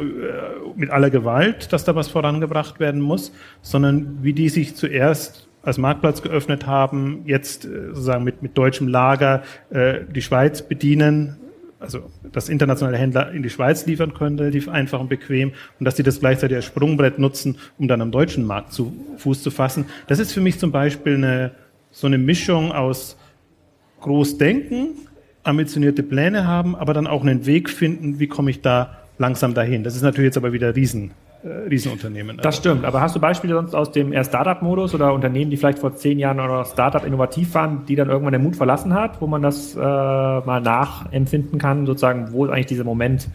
mit 0.76 0.90
aller 0.90 1.10
Gewalt, 1.10 1.72
dass 1.72 1.84
da 1.84 1.96
was 1.96 2.08
vorangebracht 2.08 2.80
werden 2.80 3.02
muss, 3.02 3.32
sondern 3.62 4.20
wie 4.22 4.34
die 4.34 4.50
sich 4.50 4.76
zuerst 4.76 5.48
als 5.62 5.78
Marktplatz 5.78 6.22
geöffnet 6.22 6.68
haben, 6.68 7.22
jetzt 7.26 7.66
äh, 7.66 7.88
sozusagen 7.90 8.24
mit, 8.24 8.42
mit 8.42 8.58
deutschem 8.58 8.88
Lager 8.88 9.44
äh, 9.70 10.02
die 10.14 10.22
Schweiz 10.22 10.62
bedienen, 10.62 11.38
also 11.80 12.10
dass 12.32 12.50
internationale 12.50 12.98
Händler 12.98 13.32
in 13.32 13.44
die 13.44 13.50
Schweiz 13.50 13.86
liefern 13.86 14.14
können, 14.14 14.40
relativ 14.40 14.68
einfach 14.70 15.00
und 15.00 15.10
bequem, 15.10 15.52
und 15.80 15.86
dass 15.86 15.96
sie 15.98 16.04
das 16.04 16.20
gleichzeitig 16.20 16.56
als 16.56 16.66
Sprungbrett 16.66 17.20
nutzen, 17.20 17.58
um 17.78 17.88
dann 17.88 18.02
am 18.02 18.12
deutschen 18.12 18.46
Markt 18.46 18.74
zu 18.74 18.94
Fuß 19.18 19.44
zu 19.44 19.52
fassen. 19.52 19.86
Das 20.08 20.20
ist 20.20 20.32
für 20.32 20.42
mich 20.42 20.60
zum 20.60 20.72
Beispiel 20.72 21.16
eine 21.16 21.52
so 21.94 22.08
eine 22.08 22.18
Mischung 22.18 22.72
aus 22.72 23.18
Großdenken, 24.02 24.90
ambitionierte 25.44 26.04
Pläne 26.04 26.46
haben, 26.46 26.76
aber 26.76 26.94
dann 26.94 27.08
auch 27.08 27.22
einen 27.22 27.46
Weg 27.46 27.70
finden, 27.70 28.20
wie 28.20 28.28
komme 28.28 28.50
ich 28.50 28.62
da 28.62 29.03
langsam 29.24 29.54
dahin. 29.54 29.84
Das 29.84 29.96
ist 29.96 30.02
natürlich 30.02 30.28
jetzt 30.28 30.38
aber 30.38 30.52
wieder 30.52 30.76
Riesen, 30.76 31.12
äh, 31.44 31.48
Riesenunternehmen. 31.70 32.38
Das 32.42 32.58
stimmt, 32.58 32.84
aber 32.84 33.00
hast 33.00 33.16
du 33.16 33.20
Beispiele 33.20 33.54
sonst 33.54 33.74
aus 33.74 33.92
dem 33.92 34.12
eher 34.12 34.26
Startup-Modus 34.26 34.94
oder 34.94 35.14
Unternehmen, 35.14 35.50
die 35.50 35.58
vielleicht 35.58 35.80
vor 35.80 35.96
zehn 35.96 36.20
Jahren 36.20 36.40
oder 36.40 36.66
Startup 36.66 37.06
innovativ 37.06 37.54
waren, 37.56 37.86
die 37.88 37.96
dann 37.96 38.10
irgendwann 38.10 38.34
den 38.34 38.44
Mut 38.44 38.58
verlassen 38.58 38.94
hat, 38.94 39.22
wo 39.22 39.28
man 39.28 39.42
das 39.42 39.76
äh, 39.76 39.80
mal 39.80 40.62
nachempfinden 40.62 41.58
kann, 41.58 41.86
sozusagen, 41.86 42.34
wo 42.34 42.46
ist 42.46 42.52
eigentlich 42.52 42.68
dieser 42.68 42.84
Moment, 42.84 43.30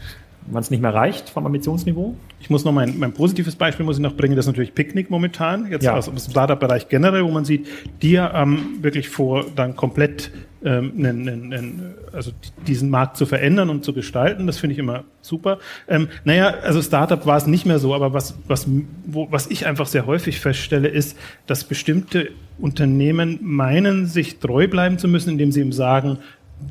wann 0.51 0.63
es 0.63 0.71
nicht 0.71 0.81
mehr 0.81 0.95
reicht 0.95 1.31
vom 1.31 1.47
Ambitionsniveau? 1.47 2.15
Ich 2.41 2.51
muss 2.51 2.65
noch 2.65 2.73
mein, 2.73 2.99
mein 2.99 3.13
positives 3.13 3.57
Beispiel 3.57 3.85
muss 3.85 3.97
ich 3.97 4.03
noch 4.03 4.15
bringen, 4.15 4.37
das 4.37 4.45
ist 4.45 4.49
natürlich 4.49 4.75
Picknick 4.75 5.11
momentan, 5.11 5.71
jetzt 5.71 5.85
ja. 5.85 5.95
aus, 5.95 6.09
aus 6.09 6.25
dem 6.25 6.31
Startup-Bereich 6.31 6.89
generell, 6.89 7.25
wo 7.25 7.31
man 7.31 7.45
sieht, 7.45 7.67
die 8.03 8.19
haben 8.19 8.77
ähm, 8.77 8.83
wirklich 8.83 9.09
vor, 9.09 9.47
dann 9.55 9.77
komplett 9.77 10.31
ähm, 10.65 10.93
einen, 10.99 11.29
einen, 11.29 11.95
also 12.13 12.33
diesen 12.67 12.91
Markt 12.91 13.17
zu 13.17 13.27
verändern 13.27 13.71
und 13.71 13.85
zu 13.85 13.93
gestalten. 13.93 14.47
Das 14.47 14.59
finde 14.59 14.73
ich 14.73 14.79
immer 14.79 15.05
super. 15.23 15.59
Ähm, 15.87 16.09
naja, 16.25 16.49
also 16.63 16.83
Startup 16.83 17.25
war 17.27 17.37
es 17.37 17.47
nicht 17.47 17.65
mehr 17.65 17.79
so, 17.79 17.95
aber 17.95 18.13
was, 18.13 18.37
was, 18.49 18.67
wo, 19.07 19.31
was 19.31 19.47
ich 19.49 19.67
einfach 19.67 19.87
sehr 19.87 20.07
häufig 20.07 20.41
feststelle, 20.41 20.89
ist, 20.89 21.17
dass 21.47 21.65
bestimmte 21.65 22.31
Unternehmen 22.59 23.39
meinen, 23.41 24.07
sich 24.07 24.41
treu 24.41 24.67
bleiben 24.67 24.99
zu 24.99 25.07
müssen, 25.07 25.31
indem 25.31 25.53
sie 25.53 25.61
ihm 25.61 25.73
sagen, 25.73 26.19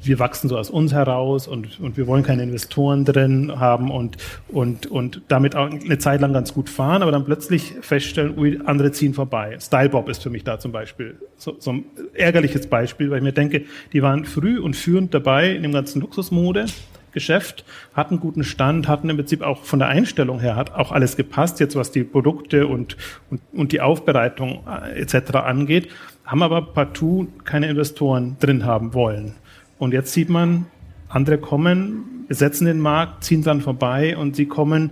wir 0.02 0.20
wachsen 0.20 0.50
so 0.50 0.58
aus 0.58 0.70
uns 0.70 0.94
heraus 0.94 1.48
und, 1.48 1.80
und 1.80 1.98
wir 1.98 2.08
wollen 2.08 2.24
keine 2.24 2.44
Investoren 2.44 3.06
drin 3.06 3.60
haben 3.60 3.92
und, 3.92 4.18
und, 4.48 4.86
und 4.88 5.22
damit 5.28 5.56
auch 5.56 5.70
eine 5.70 5.98
Zeit 5.98 6.22
lang 6.22 6.34
ganz 6.34 6.54
gut 6.54 6.70
fahren, 6.70 7.02
aber 7.02 7.12
dann 7.12 7.26
plötzlich 7.26 7.74
feststellen, 7.82 8.38
ui, 8.38 8.60
andere 8.66 8.92
ziehen 8.92 9.14
vorbei. 9.14 9.58
Stylebob 9.60 10.10
ist 10.10 10.24
für 10.24 10.30
mich 10.30 10.44
da 10.44 10.60
zum 10.60 10.72
Beispiel 10.72 11.16
so, 11.38 11.56
so 11.60 11.72
ein 11.72 11.86
ärgerliches 12.14 12.68
Beispiel, 12.68 13.10
weil 13.10 13.18
ich 13.18 13.24
mir 13.24 13.34
denke, 13.34 13.66
die 13.94 14.02
waren 14.02 14.26
früh 14.26 14.60
und 14.60 14.76
führend 14.76 15.14
dabei 15.14 15.52
in 15.52 15.64
dem 15.64 15.72
ganzen 15.72 16.02
Luxusmode. 16.02 16.66
Geschäft, 17.14 17.66
hatten 17.96 18.20
guten 18.20 18.44
Stand, 18.44 18.88
hatten 18.88 19.10
im 19.10 19.18
Prinzip 19.18 19.42
auch 19.42 19.64
von 19.64 19.80
der 19.80 19.88
Einstellung 19.88 20.40
her 20.40 20.56
hat 20.56 20.76
auch 20.76 20.92
alles 20.92 21.18
gepasst, 21.18 21.60
jetzt 21.60 21.76
was 21.76 21.90
die 21.90 22.04
Produkte 22.04 22.68
und, 22.68 22.96
und, 23.32 23.42
und 23.54 23.72
die 23.72 23.82
Aufbereitung 23.82 24.64
äh, 24.68 25.02
etc. 25.02 25.34
angeht, 25.38 25.90
haben 26.26 26.44
aber 26.44 26.62
partout 26.62 27.28
keine 27.44 27.70
Investoren 27.70 28.38
drin 28.40 28.66
haben 28.66 28.94
wollen. 28.94 29.34
Und 29.78 29.94
jetzt 29.94 30.14
sieht 30.14 30.30
man, 30.30 30.66
andere 31.10 31.38
kommen, 31.38 32.26
besetzen 32.28 32.66
den 32.66 32.80
Markt, 32.80 33.24
ziehen 33.24 33.44
dann 33.44 33.62
vorbei 33.62 34.18
und 34.18 34.36
sie 34.36 34.46
kommen 34.46 34.92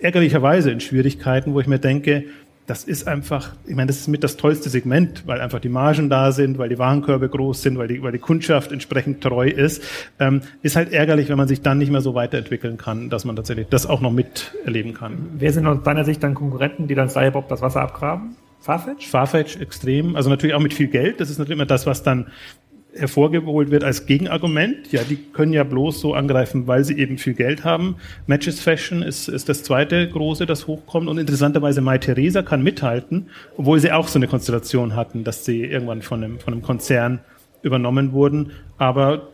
ärgerlicherweise 0.00 0.70
in 0.70 0.80
Schwierigkeiten, 0.80 1.54
wo 1.54 1.60
ich 1.60 1.66
mir 1.66 1.78
denke, 1.78 2.24
das 2.66 2.84
ist 2.84 3.08
einfach, 3.08 3.50
ich 3.66 3.74
meine, 3.74 3.88
das 3.88 3.98
ist 3.98 4.08
mit 4.08 4.22
das 4.22 4.36
tollste 4.36 4.70
Segment, 4.70 5.26
weil 5.26 5.40
einfach 5.40 5.58
die 5.58 5.68
Margen 5.68 6.08
da 6.08 6.30
sind, 6.30 6.58
weil 6.58 6.68
die 6.68 6.78
Warenkörbe 6.78 7.28
groß 7.28 7.60
sind, 7.60 7.76
weil 7.76 7.88
die, 7.88 8.02
weil 8.02 8.12
die 8.12 8.18
Kundschaft 8.18 8.70
entsprechend 8.70 9.20
treu 9.20 9.48
ist. 9.48 9.82
Ähm, 10.20 10.42
ist 10.62 10.76
halt 10.76 10.92
ärgerlich, 10.92 11.28
wenn 11.28 11.36
man 11.36 11.48
sich 11.48 11.62
dann 11.62 11.78
nicht 11.78 11.90
mehr 11.90 12.00
so 12.00 12.14
weiterentwickeln 12.14 12.76
kann, 12.76 13.10
dass 13.10 13.24
man 13.24 13.34
tatsächlich 13.34 13.66
das 13.68 13.86
auch 13.86 14.00
noch 14.00 14.12
miterleben 14.12 14.94
kann. 14.94 15.30
Wer 15.38 15.52
sind 15.52 15.66
aus 15.66 15.82
deiner 15.82 16.04
Sicht 16.04 16.22
dann 16.22 16.34
Konkurrenten, 16.34 16.86
die 16.86 16.94
dann 16.94 17.08
Cybob 17.08 17.48
das 17.48 17.62
Wasser 17.62 17.82
abgraben? 17.82 18.36
Farfetch? 18.60 19.08
Farfetch 19.08 19.56
extrem, 19.60 20.14
also 20.14 20.30
natürlich 20.30 20.54
auch 20.54 20.60
mit 20.60 20.72
viel 20.72 20.86
Geld. 20.86 21.20
Das 21.20 21.30
ist 21.30 21.38
natürlich 21.38 21.58
immer 21.58 21.66
das, 21.66 21.84
was 21.84 22.04
dann 22.04 22.28
hervorgeholt 22.94 23.70
wird 23.70 23.84
als 23.84 24.06
Gegenargument. 24.06 24.92
Ja, 24.92 25.02
die 25.02 25.16
können 25.16 25.52
ja 25.52 25.64
bloß 25.64 26.00
so 26.00 26.14
angreifen, 26.14 26.66
weil 26.66 26.84
sie 26.84 26.98
eben 26.98 27.18
viel 27.18 27.34
Geld 27.34 27.64
haben. 27.64 27.96
Matches 28.26 28.60
Fashion 28.60 29.02
ist, 29.02 29.28
ist 29.28 29.48
das 29.48 29.62
zweite 29.62 30.08
große, 30.08 30.46
das 30.46 30.66
hochkommt. 30.66 31.08
Und 31.08 31.18
interessanterweise 31.18 31.80
Mai 31.80 31.98
Theresa 31.98 32.42
kann 32.42 32.62
mithalten, 32.62 33.30
obwohl 33.56 33.80
sie 33.80 33.92
auch 33.92 34.08
so 34.08 34.18
eine 34.18 34.28
Konstellation 34.28 34.94
hatten, 34.94 35.24
dass 35.24 35.44
sie 35.44 35.64
irgendwann 35.64 36.02
von 36.02 36.22
einem, 36.22 36.38
von 36.38 36.52
einem 36.52 36.62
Konzern 36.62 37.20
übernommen 37.62 38.12
wurden. 38.12 38.52
Aber 38.76 39.28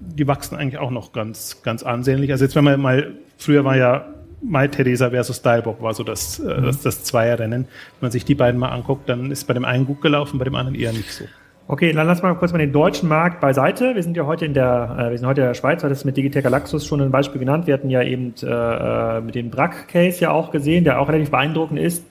die 0.00 0.26
wachsen 0.26 0.56
eigentlich 0.56 0.78
auch 0.78 0.90
noch 0.90 1.12
ganz, 1.12 1.62
ganz 1.62 1.82
ansehnlich. 1.82 2.32
Also 2.32 2.44
jetzt, 2.44 2.56
wenn 2.56 2.64
man 2.64 2.80
mal, 2.80 3.12
früher 3.36 3.64
war 3.64 3.76
ja 3.76 4.08
Mai 4.42 4.68
Theresa 4.68 5.10
versus 5.10 5.36
Stylebob 5.36 5.80
war 5.80 5.94
so 5.94 6.02
das, 6.02 6.38
äh, 6.38 6.42
mhm. 6.60 6.64
das, 6.64 6.82
das 6.82 7.04
Zweierrennen. 7.04 7.64
Wenn 7.64 8.00
man 8.00 8.10
sich 8.10 8.24
die 8.24 8.34
beiden 8.34 8.60
mal 8.60 8.68
anguckt, 8.68 9.08
dann 9.08 9.30
ist 9.30 9.44
bei 9.44 9.54
dem 9.54 9.64
einen 9.64 9.86
gut 9.86 10.02
gelaufen, 10.02 10.38
bei 10.38 10.44
dem 10.44 10.54
anderen 10.54 10.78
eher 10.78 10.92
nicht 10.92 11.12
so. 11.12 11.24
Okay, 11.66 11.92
dann 11.92 12.06
lass 12.06 12.22
mal 12.22 12.34
kurz 12.34 12.52
mal 12.52 12.58
den 12.58 12.72
deutschen 12.72 13.08
Markt 13.08 13.40
beiseite. 13.40 13.94
Wir 13.94 14.02
sind 14.02 14.16
ja 14.16 14.26
heute 14.26 14.44
in 14.44 14.52
der, 14.52 14.96
äh, 14.98 15.10
wir 15.10 15.18
sind 15.18 15.26
heute 15.26 15.40
in 15.40 15.46
der 15.46 15.54
Schweiz, 15.54 15.80
du 15.80 15.86
hattest 15.86 16.04
mit 16.04 16.16
Digitec 16.16 16.44
Galaxus 16.44 16.86
schon 16.86 17.00
ein 17.00 17.10
Beispiel 17.10 17.38
genannt. 17.38 17.66
Wir 17.66 17.74
hatten 17.74 17.88
ja 17.88 18.02
eben 18.02 18.34
äh, 18.42 18.46
äh 18.46 19.20
mit 19.22 19.34
dem 19.34 19.48
Brack-Case 19.48 20.20
ja 20.20 20.30
auch 20.30 20.50
gesehen, 20.50 20.84
der 20.84 21.00
auch 21.00 21.08
relativ 21.08 21.30
beeindruckend 21.30 21.78
ist, 21.78 22.04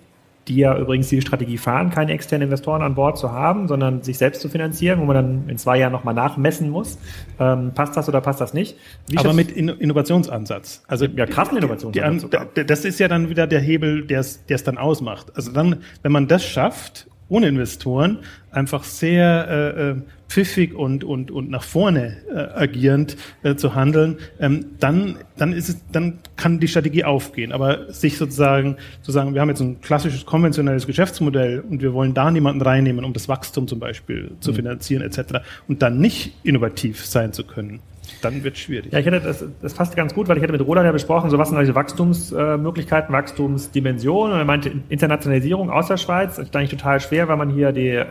die 0.48 0.58
ja 0.58 0.76
übrigens 0.76 1.10
die 1.10 1.22
Strategie 1.22 1.60
fahren, 1.60 1.92
keine 1.92 2.14
externen 2.14 2.48
Investoren 2.48 2.82
an 2.82 2.96
Bord 2.96 3.20
zu 3.20 3.32
haben, 3.32 3.68
sondern 3.68 4.02
sich 4.02 4.18
selbst 4.18 4.42
zu 4.42 4.50
finanzieren, 4.50 5.00
wo 5.00 5.06
man 5.06 5.16
dann 5.16 5.44
in 5.50 5.60
zwei 5.60 5.78
Jahren 5.78 5.94
nochmal 5.94 6.16
nachmessen 6.16 6.72
muss. 6.72 6.98
Ähm, 7.40 7.74
passt 7.76 7.96
das 7.96 8.10
oder 8.10 8.22
passt 8.22 8.42
das 8.42 8.56
nicht? 8.56 8.76
Wie 9.08 9.20
Aber 9.20 9.34
mit 9.34 9.52
In 9.52 9.70
Innovationsansatz. 9.70 10.84
Also 10.88 11.06
ja, 11.06 11.28
krassen 11.28 11.58
Innovationsansatz. 11.58 12.48
Die, 12.58 12.66
das 12.66 12.86
ist 12.86 13.00
ja 13.00 13.08
dann 13.08 13.30
wieder 13.30 13.46
der 13.46 13.62
Hebel, 13.62 14.06
der 14.08 14.22
es 14.22 14.64
dann 14.64 14.80
ausmacht. 14.80 15.32
Also 15.36 15.52
dann, 15.52 15.78
wenn 16.02 16.12
man 16.12 16.28
das 16.28 16.44
schafft 16.44 17.08
ohne 17.34 17.48
Investoren 17.48 18.20
einfach 18.52 18.84
sehr 18.84 19.48
äh, 19.50 19.90
äh, 19.90 19.96
pfiffig 20.30 20.76
und, 20.76 21.04
und, 21.04 21.32
und 21.32 21.50
nach 21.50 21.64
vorne 21.64 22.18
äh, 22.32 22.60
agierend 22.60 23.18
äh, 23.42 23.56
zu 23.56 23.74
handeln, 23.74 24.18
ähm, 24.40 24.66
dann, 24.80 25.16
dann, 25.36 25.52
ist 25.52 25.70
es, 25.70 25.78
dann 25.92 26.20
kann 26.36 26.60
die 26.60 26.68
Strategie 26.68 27.04
aufgehen. 27.04 27.52
Aber 27.52 27.92
sich 27.92 28.20
sozusagen 28.20 28.78
zu 29.02 29.12
sagen, 29.12 29.34
wir 29.34 29.42
haben 29.42 29.50
jetzt 29.50 29.62
ein 29.62 29.82
klassisches 29.82 30.28
konventionelles 30.28 30.86
Geschäftsmodell 30.86 31.62
und 31.62 31.82
wir 31.82 31.94
wollen 31.94 32.14
da 32.14 32.30
niemanden 32.30 32.62
reinnehmen, 32.62 33.04
um 33.04 33.14
das 33.14 33.28
Wachstum 33.28 33.68
zum 33.68 33.80
Beispiel 33.80 34.32
zu 34.40 34.52
mhm. 34.52 34.56
finanzieren 34.56 35.02
etc. 35.02 35.40
und 35.68 35.82
dann 35.82 35.98
nicht 35.98 36.36
innovativ 36.44 37.04
sein 37.04 37.34
zu 37.34 37.44
können 37.46 37.80
dann 38.22 38.44
wird 38.44 38.56
es 38.56 38.62
schwierig. 38.62 38.92
Ja, 38.92 39.00
ich 39.00 39.06
hätte 39.06 39.22
das, 39.22 39.46
das 39.62 39.74
passt 39.74 39.96
ganz 39.96 40.14
gut, 40.14 40.28
weil 40.28 40.38
ich 40.38 40.44
hätte 40.44 40.52
mit 40.52 40.62
Roland 40.66 40.86
ja 40.86 40.92
besprochen, 40.92 41.30
so 41.30 41.38
was 41.38 41.50
sind 41.50 41.60
diese 41.60 41.76
Wachstumsmöglichkeiten, 41.76 43.14
Wachstumsdimensionen 43.14 44.34
und 44.34 44.40
er 44.40 44.46
meinte 44.46 44.72
Internationalisierung 44.90 45.70
aus 45.70 45.88
der 45.88 45.98
Schweiz 45.98 46.38
ist 46.38 46.56
eigentlich 46.56 46.70
total 46.70 47.00
schwer, 47.00 47.28
weil 47.28 47.38
man 47.38 47.50
hier 47.50 47.72
die, 47.72 47.90
äh, 47.90 48.06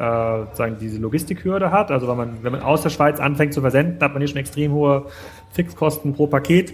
sagen, 0.53 0.77
diese 0.81 0.99
Logistikhürde 0.99 1.71
hat. 1.71 1.91
Also 1.91 2.09
wenn 2.09 2.17
man, 2.17 2.43
wenn 2.43 2.53
man 2.53 2.63
aus 2.63 2.83
der 2.83 2.91
Schweiz 2.91 3.21
anfängt 3.21 3.53
zu 3.55 3.61
versenden, 3.61 4.03
hat 4.03 4.13
man 4.13 4.21
hier 4.21 4.29
schon 4.29 4.39
extrem 4.39 4.73
hohe 4.73 5.07
Fixkosten 5.53 6.15
pro 6.15 6.27
Paket, 6.27 6.73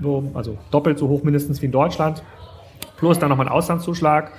so, 0.00 0.30
also 0.34 0.58
doppelt 0.70 0.98
so 0.98 1.08
hoch 1.08 1.22
mindestens 1.22 1.60
wie 1.62 1.66
in 1.66 1.72
Deutschland. 1.72 2.22
Plus 2.96 3.18
dann 3.18 3.30
nochmal 3.30 3.46
ein 3.46 3.52
Auslandszuschlag. 3.52 4.32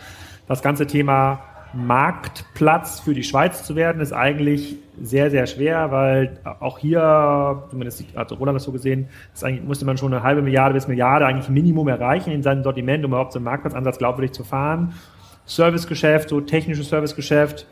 Das 0.47 0.61
ganze 0.61 0.85
Thema 0.85 1.39
Marktplatz 1.73 2.99
für 2.99 3.13
die 3.13 3.23
Schweiz 3.23 3.63
zu 3.63 3.75
werden, 3.75 4.01
ist 4.01 4.13
eigentlich 4.13 4.77
sehr, 5.01 5.31
sehr 5.31 5.47
schwer, 5.47 5.91
weil 5.91 6.39
auch 6.59 6.79
hier, 6.79 7.63
zumindest 7.69 8.03
hat 8.15 8.31
Roland 8.37 8.55
das 8.55 8.63
so 8.63 8.71
gesehen, 8.71 9.07
ist 9.33 9.43
eigentlich, 9.43 9.63
musste 9.63 9.85
man 9.85 9.97
schon 9.97 10.13
eine 10.13 10.23
halbe 10.23 10.41
Milliarde 10.41 10.73
bis 10.73 10.87
Milliarde 10.87 11.25
eigentlich 11.25 11.49
Minimum 11.49 11.87
erreichen 11.87 12.31
in 12.31 12.43
seinem 12.43 12.63
Sortiment, 12.63 13.05
um 13.05 13.11
überhaupt 13.11 13.33
so 13.33 13.39
einen 13.39 13.45
Marktplatzansatz 13.45 13.97
glaubwürdig 13.97 14.33
zu 14.33 14.43
fahren. 14.43 14.93
Servicegeschäft, 15.45 16.29
so 16.29 16.41
technisches 16.41 16.89
Servicegeschäft, 16.89 17.65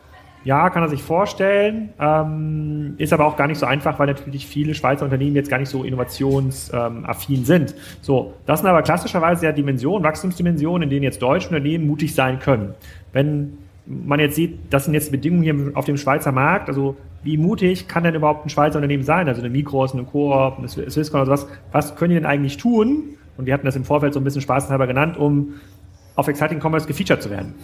ja, 0.45 0.69
kann 0.69 0.83
er 0.83 0.89
sich 0.89 1.03
vorstellen, 1.03 1.89
ähm, 1.99 2.93
ist 2.97 3.11
aber 3.11 3.25
auch 3.25 3.35
gar 3.35 3.47
nicht 3.47 3.59
so 3.59 3.65
einfach, 3.65 3.99
weil 3.99 4.07
natürlich 4.07 4.47
viele 4.47 4.73
Schweizer 4.73 5.03
Unternehmen 5.03 5.35
jetzt 5.35 5.49
gar 5.49 5.57
nicht 5.57 5.69
so 5.69 5.83
innovationsaffin 5.83 7.43
sind. 7.43 7.75
So, 8.01 8.33
das 8.45 8.61
sind 8.61 8.69
aber 8.69 8.81
klassischerweise 8.81 9.45
ja 9.45 9.51
Dimensionen, 9.51 10.03
Wachstumsdimensionen, 10.03 10.83
in 10.83 10.89
denen 10.89 11.03
jetzt 11.03 11.21
deutsche 11.21 11.49
Unternehmen 11.49 11.85
mutig 11.85 12.15
sein 12.15 12.39
können. 12.39 12.73
Wenn 13.11 13.57
man 13.89 14.19
jetzt 14.19 14.35
sieht, 14.35 14.59
das 14.69 14.85
sind 14.85 14.93
jetzt 14.93 15.11
Bedingungen 15.11 15.43
hier 15.43 15.71
auf 15.73 15.85
dem 15.85 15.97
Schweizer 15.97 16.31
Markt, 16.31 16.69
also 16.69 16.95
wie 17.23 17.37
mutig 17.37 17.87
kann 17.87 18.03
denn 18.03 18.15
überhaupt 18.15 18.45
ein 18.45 18.49
Schweizer 18.49 18.77
Unternehmen 18.77 19.03
sein? 19.03 19.27
Also 19.27 19.41
eine 19.41 19.49
Migros, 19.49 19.93
eine 19.93 20.03
Coop, 20.03 20.57
eine 20.57 20.67
Swisscom 20.67 21.21
oder 21.21 21.37
sowas. 21.37 21.47
Was 21.71 21.95
können 21.95 22.11
die 22.11 22.15
denn 22.15 22.25
eigentlich 22.25 22.57
tun? 22.57 23.17
Und 23.35 23.45
wir 23.45 23.53
hatten 23.53 23.65
das 23.65 23.75
im 23.75 23.83
Vorfeld 23.83 24.13
so 24.13 24.19
ein 24.19 24.23
bisschen 24.23 24.41
spaßhalber 24.41 24.87
genannt, 24.87 25.17
um 25.17 25.55
auf 26.15 26.27
Exciting 26.27 26.59
Commerce 26.61 26.87
gefeatured 26.87 27.21
zu 27.21 27.29
werden. 27.29 27.55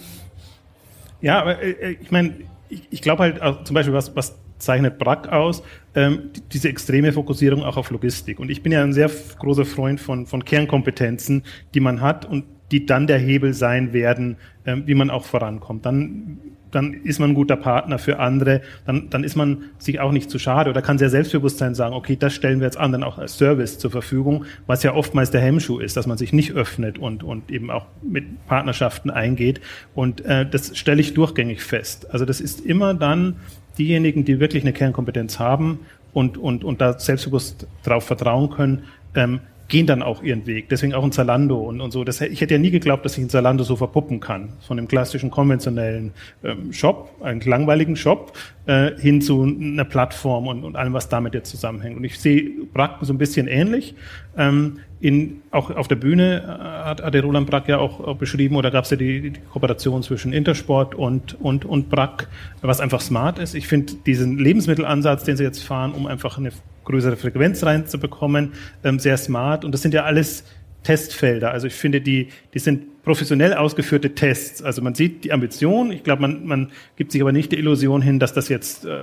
Ja, 1.21 1.41
aber 1.41 1.61
äh, 1.61 1.71
äh 1.71 1.97
ich 2.01 2.11
meine, 2.11 2.33
ich, 2.69 3.01
glaube 3.01 3.23
halt 3.23 3.67
zum 3.67 3.73
Beispiel, 3.73 3.93
was, 3.93 4.15
was 4.15 4.37
zeichnet 4.57 4.97
Brack 4.97 5.31
aus, 5.31 5.63
ähm, 5.93 6.31
diese 6.51 6.69
extreme 6.69 7.13
Fokussierung 7.13 7.63
auch 7.63 7.77
auf 7.77 7.91
Logistik. 7.91 8.39
Und 8.39 8.49
ich 8.49 8.63
bin 8.63 8.71
ja 8.71 8.83
ein 8.83 8.93
sehr 8.93 9.11
großer 9.39 9.65
Freund 9.65 10.01
von, 10.01 10.25
von 10.25 10.43
Kernkompetenzen, 10.43 11.43
die 11.73 11.79
man 11.79 12.01
hat 12.01 12.25
und 12.25 12.45
die 12.71 12.85
dann 12.85 13.07
der 13.07 13.19
Hebel 13.19 13.53
sein 13.53 13.93
werden, 13.93 14.37
äh, 14.63 14.75
wie 14.85 14.95
man 14.95 15.09
auch 15.09 15.25
vorankommt. 15.25 15.85
Dann, 15.85 16.39
dann 16.71 16.93
ist 16.93 17.19
man 17.19 17.31
ein 17.31 17.35
guter 17.35 17.55
Partner 17.55 17.99
für 17.99 18.19
andere, 18.19 18.61
dann, 18.85 19.09
dann 19.09 19.23
ist 19.23 19.35
man 19.35 19.63
sich 19.77 19.99
auch 19.99 20.11
nicht 20.11 20.29
zu 20.29 20.39
schade 20.39 20.69
oder 20.69 20.81
kann 20.81 20.97
sehr 20.97 21.09
selbstbewusst 21.09 21.57
sein 21.57 21.73
sagen, 21.73 21.93
okay, 21.93 22.17
das 22.17 22.33
stellen 22.33 22.59
wir 22.59 22.65
jetzt 22.65 22.77
anderen 22.77 23.03
auch 23.03 23.17
als 23.17 23.37
Service 23.37 23.77
zur 23.77 23.91
Verfügung, 23.91 24.45
was 24.67 24.83
ja 24.83 24.93
oftmals 24.93 25.31
der 25.31 25.41
Hemmschuh 25.41 25.79
ist, 25.79 25.95
dass 25.95 26.07
man 26.07 26.17
sich 26.17 26.33
nicht 26.33 26.51
öffnet 26.51 26.97
und, 26.97 27.23
und 27.23 27.51
eben 27.51 27.71
auch 27.71 27.85
mit 28.01 28.25
Partnerschaften 28.47 29.09
eingeht. 29.09 29.61
Und 29.93 30.25
äh, 30.25 30.45
das 30.45 30.77
stelle 30.77 30.99
ich 30.99 31.13
durchgängig 31.13 31.63
fest. 31.63 32.11
Also 32.11 32.25
das 32.25 32.41
ist 32.41 32.65
immer 32.65 32.93
dann 32.93 33.37
diejenigen, 33.77 34.25
die 34.25 34.39
wirklich 34.39 34.63
eine 34.63 34.73
Kernkompetenz 34.73 35.39
haben 35.39 35.79
und, 36.13 36.37
und, 36.37 36.63
und 36.63 36.81
da 36.81 36.97
selbstbewusst 36.97 37.67
darauf 37.83 38.05
vertrauen 38.05 38.49
können, 38.49 38.83
ähm, 39.15 39.39
gehen 39.67 39.87
dann 39.87 40.03
auch 40.03 40.21
ihren 40.21 40.45
Weg. 40.45 40.69
Deswegen 40.69 40.93
auch 40.93 41.03
ein 41.03 41.11
Zalando 41.11 41.59
und, 41.59 41.81
und 41.81 41.91
so. 41.91 42.03
Das, 42.03 42.21
ich 42.21 42.41
hätte 42.41 42.53
ja 42.53 42.59
nie 42.59 42.71
geglaubt, 42.71 43.03
dass 43.03 43.17
ich 43.17 43.23
ein 43.23 43.29
Zalando 43.29 43.63
so 43.63 43.75
verpuppen 43.75 44.19
kann. 44.19 44.49
Von 44.59 44.77
dem 44.77 44.87
klassischen 44.87 45.31
konventionellen 45.31 46.11
ähm, 46.43 46.71
Shop, 46.71 47.15
einen 47.21 47.41
langweiligen 47.41 47.95
Shop, 47.95 48.33
äh, 48.67 48.91
hin 48.99 49.21
zu 49.21 49.43
einer 49.43 49.85
Plattform 49.85 50.47
und, 50.47 50.63
und 50.63 50.75
allem, 50.75 50.93
was 50.93 51.09
damit 51.09 51.33
jetzt 51.33 51.49
zusammenhängt. 51.49 51.97
Und 51.97 52.03
ich 52.03 52.19
sehe 52.19 52.51
Brack 52.73 52.97
so 53.01 53.13
ein 53.13 53.17
bisschen 53.17 53.47
ähnlich. 53.47 53.95
Ähm, 54.37 54.79
in, 54.99 55.41
auch 55.51 55.71
auf 55.71 55.87
der 55.87 55.95
Bühne 55.97 56.41
äh, 56.43 56.85
hat, 56.85 57.03
hat 57.03 57.13
der 57.13 57.23
Roland 57.23 57.49
Brack 57.49 57.67
ja 57.67 57.77
auch, 57.77 57.99
auch 57.99 58.17
beschrieben, 58.17 58.55
oder 58.55 58.71
gab 58.71 58.85
es 58.85 58.91
ja 58.91 58.97
die, 58.97 59.31
die, 59.31 59.39
Kooperation 59.51 60.03
zwischen 60.03 60.31
Intersport 60.33 60.95
und, 60.95 61.39
und, 61.41 61.65
und 61.65 61.89
Brack, 61.89 62.27
was 62.61 62.79
einfach 62.79 63.01
smart 63.01 63.39
ist. 63.39 63.55
Ich 63.55 63.67
finde 63.67 63.93
diesen 64.05 64.37
Lebensmittelansatz, 64.37 65.23
den 65.23 65.37
sie 65.37 65.43
jetzt 65.43 65.63
fahren, 65.63 65.93
um 65.93 66.07
einfach 66.07 66.37
eine 66.37 66.51
größere 66.85 67.17
Frequenz 67.17 67.63
reinzubekommen, 67.63 68.53
ähm, 68.83 68.99
sehr 68.99 69.17
smart. 69.17 69.65
Und 69.65 69.71
das 69.73 69.81
sind 69.81 69.93
ja 69.93 70.03
alles 70.03 70.45
Testfelder. 70.83 71.51
Also 71.51 71.67
ich 71.67 71.73
finde, 71.73 71.99
die, 71.99 72.29
die 72.53 72.59
sind 72.59 73.03
professionell 73.03 73.53
ausgeführte 73.53 74.15
Tests. 74.15 74.61
Also 74.61 74.81
man 74.81 74.95
sieht 74.95 75.23
die 75.23 75.33
Ambition. 75.33 75.91
Ich 75.91 76.03
glaube, 76.03 76.21
man, 76.21 76.45
man 76.45 76.71
gibt 76.95 77.11
sich 77.11 77.21
aber 77.21 77.31
nicht 77.31 77.51
die 77.51 77.57
Illusion 77.57 78.01
hin, 78.01 78.19
dass 78.19 78.33
das 78.33 78.49
jetzt 78.49 78.85
äh, 78.85 78.99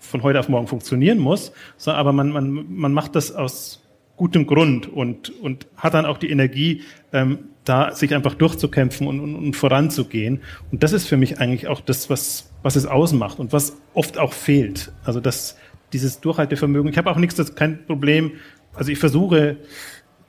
von 0.00 0.22
heute 0.22 0.38
auf 0.38 0.48
morgen 0.48 0.66
funktionieren 0.66 1.18
muss, 1.18 1.52
so, 1.76 1.90
aber 1.90 2.12
man, 2.12 2.30
man, 2.30 2.66
man 2.68 2.92
macht 2.92 3.16
das 3.16 3.32
aus 3.32 3.82
gutem 4.16 4.46
Grund 4.46 4.86
und, 4.86 5.30
und 5.40 5.66
hat 5.76 5.94
dann 5.94 6.06
auch 6.06 6.18
die 6.18 6.30
Energie, 6.30 6.82
ähm, 7.12 7.38
da 7.64 7.92
sich 7.92 8.14
einfach 8.14 8.34
durchzukämpfen 8.34 9.06
und, 9.06 9.20
und, 9.20 9.34
und 9.34 9.56
voranzugehen. 9.56 10.42
Und 10.70 10.82
das 10.82 10.92
ist 10.92 11.08
für 11.08 11.16
mich 11.16 11.40
eigentlich 11.40 11.66
auch 11.66 11.80
das, 11.80 12.10
was, 12.10 12.52
was 12.62 12.76
es 12.76 12.86
ausmacht 12.86 13.38
und 13.38 13.52
was 13.52 13.76
oft 13.94 14.18
auch 14.18 14.32
fehlt. 14.34 14.92
Also 15.02 15.18
das, 15.18 15.56
dieses 15.94 16.20
Durchhaltevermögen. 16.20 16.90
Ich 16.90 16.98
habe 16.98 17.10
auch 17.10 17.16
nichts, 17.16 17.36
das 17.36 17.54
kein 17.54 17.86
Problem. 17.86 18.32
Also 18.74 18.92
ich 18.92 18.98
versuche 18.98 19.56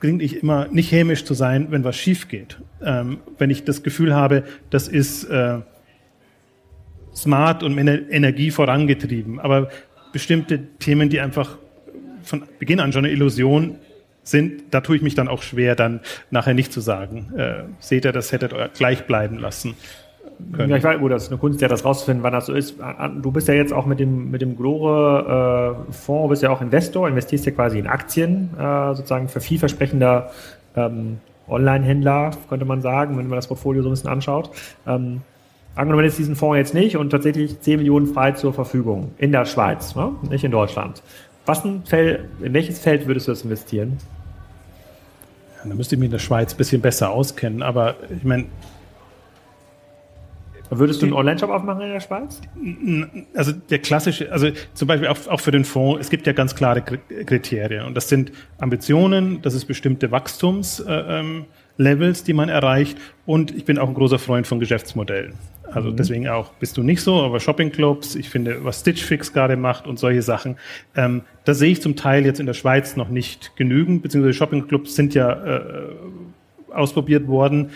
ich 0.02 0.42
immer 0.42 0.68
nicht 0.68 0.92
hämisch 0.92 1.24
zu 1.24 1.34
sein, 1.34 1.68
wenn 1.70 1.82
was 1.82 1.96
schief 1.96 2.28
geht. 2.28 2.58
Ähm, 2.82 3.18
wenn 3.38 3.50
ich 3.50 3.64
das 3.64 3.82
Gefühl 3.82 4.14
habe, 4.14 4.44
das 4.70 4.88
ist 4.88 5.24
äh, 5.24 5.58
smart 7.14 7.62
und 7.62 7.74
mit 7.74 7.88
Energie 8.10 8.50
vorangetrieben. 8.50 9.40
Aber 9.40 9.68
bestimmte 10.12 10.60
Themen, 10.78 11.08
die 11.08 11.20
einfach 11.20 11.58
von 12.22 12.44
Beginn 12.58 12.78
an 12.78 12.92
schon 12.92 13.04
eine 13.04 13.12
Illusion 13.12 13.78
sind, 14.22 14.64
da 14.70 14.80
tue 14.80 14.96
ich 14.96 15.02
mich 15.02 15.14
dann 15.14 15.28
auch 15.28 15.42
schwer, 15.42 15.74
dann 15.74 16.00
nachher 16.30 16.54
nicht 16.54 16.72
zu 16.72 16.80
sagen, 16.80 17.32
äh, 17.36 17.64
seht 17.80 18.04
ihr, 18.04 18.12
das 18.12 18.32
hättet 18.32 18.52
ihr 18.52 18.68
gleich 18.68 19.06
bleiben 19.06 19.38
lassen. 19.38 19.74
Können. 20.52 20.70
Ja, 20.70 20.76
ich 20.76 20.84
weiß, 20.84 20.98
gut, 20.98 21.12
das 21.12 21.24
ist 21.24 21.28
eine 21.30 21.38
Kunst, 21.38 21.60
ja, 21.60 21.68
das 21.68 21.84
rauszufinden, 21.84 22.22
wann 22.22 22.32
das 22.32 22.46
so 22.46 22.52
ist. 22.52 22.76
Du 23.22 23.32
bist 23.32 23.48
ja 23.48 23.54
jetzt 23.54 23.72
auch 23.72 23.86
mit 23.86 24.00
dem, 24.00 24.30
mit 24.30 24.42
dem 24.42 24.56
Glore-Fonds, 24.56 26.24
äh, 26.24 26.28
bist 26.28 26.42
ja 26.42 26.50
auch 26.50 26.60
Investor, 26.60 27.08
investierst 27.08 27.46
ja 27.46 27.52
quasi 27.52 27.78
in 27.78 27.86
Aktien, 27.86 28.50
äh, 28.58 28.94
sozusagen 28.94 29.28
für 29.28 29.40
vielversprechender 29.40 30.30
ähm, 30.76 31.18
Online-Händler, 31.48 32.32
könnte 32.48 32.64
man 32.64 32.82
sagen, 32.82 33.16
wenn 33.16 33.28
man 33.28 33.36
das 33.36 33.46
Portfolio 33.46 33.82
so 33.82 33.88
ein 33.88 33.92
bisschen 33.92 34.10
anschaut. 34.10 34.50
Ähm, 34.86 35.22
angenommen 35.74 36.04
jetzt 36.04 36.18
diesen 36.18 36.36
Fonds 36.36 36.56
jetzt 36.56 36.74
nicht 36.74 36.96
und 36.96 37.10
tatsächlich 37.10 37.60
10 37.60 37.78
Millionen 37.78 38.06
frei 38.06 38.32
zur 38.32 38.52
Verfügung 38.52 39.12
in 39.18 39.32
der 39.32 39.44
Schweiz, 39.44 39.94
ne? 39.94 40.12
nicht 40.28 40.44
in 40.44 40.50
Deutschland. 40.50 41.02
Was 41.44 41.64
ein 41.64 41.82
Feld, 41.84 42.24
in 42.42 42.52
welches 42.52 42.78
Feld 42.78 43.06
würdest 43.06 43.28
du 43.28 43.32
das 43.32 43.42
investieren? 43.42 43.98
Ja, 45.58 45.68
da 45.70 45.74
müsste 45.74 45.94
ich 45.94 46.00
mich 46.00 46.06
in 46.06 46.12
der 46.12 46.18
Schweiz 46.18 46.54
ein 46.54 46.56
bisschen 46.56 46.80
besser 46.80 47.10
auskennen, 47.10 47.62
aber 47.62 47.94
ich 48.10 48.24
meine, 48.24 48.46
Würdest 50.70 51.02
du 51.02 51.06
einen 51.06 51.14
Online-Shop 51.14 51.50
aufmachen 51.50 51.82
in 51.82 51.92
der 51.92 52.00
Schweiz? 52.00 52.40
Also 53.34 53.52
der 53.52 53.78
klassische, 53.78 54.32
also 54.32 54.48
zum 54.74 54.88
Beispiel 54.88 55.08
auch, 55.08 55.18
auch 55.28 55.40
für 55.40 55.52
den 55.52 55.64
Fonds, 55.64 56.00
es 56.00 56.10
gibt 56.10 56.26
ja 56.26 56.32
ganz 56.32 56.54
klare 56.54 56.82
Kriterien 56.82 57.86
und 57.86 57.94
das 57.94 58.08
sind 58.08 58.32
Ambitionen, 58.58 59.42
das 59.42 59.54
ist 59.54 59.66
bestimmte 59.66 60.10
Wachstumslevels, 60.10 62.20
äh, 62.20 62.24
die 62.24 62.32
man 62.32 62.48
erreicht 62.48 62.98
und 63.26 63.54
ich 63.54 63.64
bin 63.64 63.78
auch 63.78 63.88
ein 63.88 63.94
großer 63.94 64.18
Freund 64.18 64.46
von 64.46 64.58
Geschäftsmodellen. 64.58 65.34
Also 65.70 65.90
mhm. 65.90 65.96
deswegen 65.96 66.28
auch 66.28 66.52
bist 66.54 66.76
du 66.76 66.82
nicht 66.82 67.02
so, 67.02 67.22
aber 67.22 67.40
Shoppingclubs, 67.40 68.14
ich 68.14 68.28
finde, 68.28 68.64
was 68.64 68.80
Stitch 68.80 69.04
Fix 69.04 69.32
gerade 69.32 69.56
macht 69.56 69.86
und 69.86 69.98
solche 69.98 70.22
Sachen, 70.22 70.56
ähm, 70.96 71.22
da 71.44 71.54
sehe 71.54 71.72
ich 71.72 71.82
zum 71.82 71.96
Teil 71.96 72.24
jetzt 72.24 72.40
in 72.40 72.46
der 72.46 72.54
Schweiz 72.54 72.96
noch 72.96 73.08
nicht 73.08 73.56
genügend, 73.56 74.02
beziehungsweise 74.02 74.34
Shoppingclubs 74.34 74.96
sind 74.96 75.14
ja 75.14 75.32
äh, 75.32 75.60
ausprobiert 76.72 77.28
worden 77.28 77.70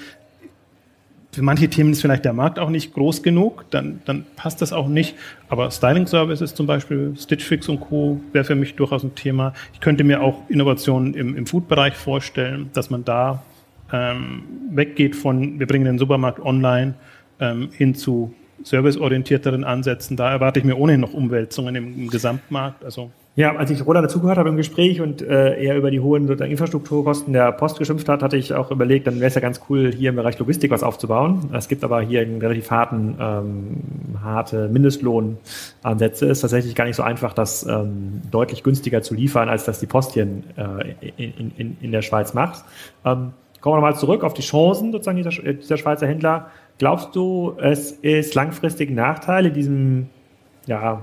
für 1.32 1.42
manche 1.42 1.68
Themen 1.68 1.92
ist 1.92 2.00
vielleicht 2.00 2.24
der 2.24 2.32
Markt 2.32 2.58
auch 2.58 2.70
nicht 2.70 2.92
groß 2.92 3.22
genug, 3.22 3.64
dann, 3.70 4.00
dann 4.04 4.26
passt 4.34 4.62
das 4.62 4.72
auch 4.72 4.88
nicht. 4.88 5.14
Aber 5.48 5.70
Styling 5.70 6.06
Services 6.06 6.54
zum 6.54 6.66
Beispiel, 6.66 7.14
Stitch 7.16 7.44
Fix 7.44 7.68
und 7.68 7.80
Co. 7.80 8.20
wäre 8.32 8.44
für 8.44 8.56
mich 8.56 8.74
durchaus 8.74 9.04
ein 9.04 9.14
Thema. 9.14 9.52
Ich 9.72 9.80
könnte 9.80 10.02
mir 10.02 10.22
auch 10.22 10.42
Innovationen 10.48 11.14
im, 11.14 11.36
im 11.36 11.46
Food-Bereich 11.46 11.94
vorstellen, 11.94 12.70
dass 12.72 12.90
man 12.90 13.04
da 13.04 13.44
ähm, 13.92 14.42
weggeht 14.70 15.14
von, 15.14 15.60
wir 15.60 15.66
bringen 15.66 15.84
den 15.84 15.98
Supermarkt 15.98 16.40
online 16.40 16.94
ähm, 17.38 17.70
hin 17.72 17.94
zu 17.94 18.34
serviceorientierteren 18.64 19.64
Ansätzen. 19.64 20.16
Da 20.16 20.30
erwarte 20.30 20.60
ich 20.60 20.64
mir 20.64 20.76
ohnehin 20.76 21.00
noch 21.00 21.14
Umwälzungen 21.14 21.74
im, 21.74 21.94
im 21.94 22.10
Gesamtmarkt. 22.10 22.84
Also 22.84 23.10
ja, 23.36 23.54
als 23.54 23.70
ich 23.70 23.86
Roland 23.86 24.04
dazugehört 24.04 24.38
habe 24.38 24.48
im 24.48 24.56
Gespräch 24.56 25.00
und 25.00 25.22
äh, 25.22 25.54
er 25.62 25.76
über 25.76 25.92
die 25.92 26.00
hohen 26.00 26.28
Infrastrukturkosten 26.28 27.32
der 27.32 27.52
Post 27.52 27.78
geschimpft 27.78 28.08
hat, 28.08 28.22
hatte 28.22 28.36
ich 28.36 28.52
auch 28.52 28.72
überlegt, 28.72 29.06
dann 29.06 29.16
wäre 29.16 29.28
es 29.28 29.34
ja 29.34 29.40
ganz 29.40 29.60
cool, 29.68 29.92
hier 29.92 30.10
im 30.10 30.16
Bereich 30.16 30.38
Logistik 30.38 30.72
was 30.72 30.82
aufzubauen. 30.82 31.48
Es 31.52 31.68
gibt 31.68 31.84
aber 31.84 32.00
hier 32.02 32.22
einen 32.22 32.40
relativ 32.40 32.70
harten, 32.72 33.16
ähm, 33.20 34.20
harte 34.22 34.68
Mindestlohnansätze. 34.68 36.26
Es 36.26 36.38
ist 36.38 36.40
tatsächlich 36.40 36.74
gar 36.74 36.86
nicht 36.86 36.96
so 36.96 37.04
einfach, 37.04 37.32
das 37.32 37.64
ähm, 37.64 38.20
deutlich 38.32 38.64
günstiger 38.64 39.00
zu 39.00 39.14
liefern, 39.14 39.48
als 39.48 39.64
das 39.64 39.78
die 39.78 39.86
Post 39.86 40.14
hier 40.14 40.24
in, 40.24 40.44
äh, 40.56 41.12
in, 41.16 41.52
in, 41.56 41.76
in 41.80 41.92
der 41.92 42.02
Schweiz 42.02 42.34
macht. 42.34 42.64
Ähm, 43.04 43.32
kommen 43.60 43.74
wir 43.74 43.76
nochmal 43.76 43.96
zurück 43.96 44.24
auf 44.24 44.34
die 44.34 44.42
Chancen 44.42 44.90
sozusagen 44.90 45.16
dieser, 45.16 45.30
dieser 45.30 45.76
Schweizer 45.76 46.06
Händler. 46.06 46.50
Glaubst 46.80 47.14
du, 47.14 47.56
es 47.58 47.92
ist 47.92 48.34
langfristig 48.34 48.90
Nachteil 48.90 49.44
in 49.44 49.52
diesem 49.52 50.08
ja, 50.64 51.02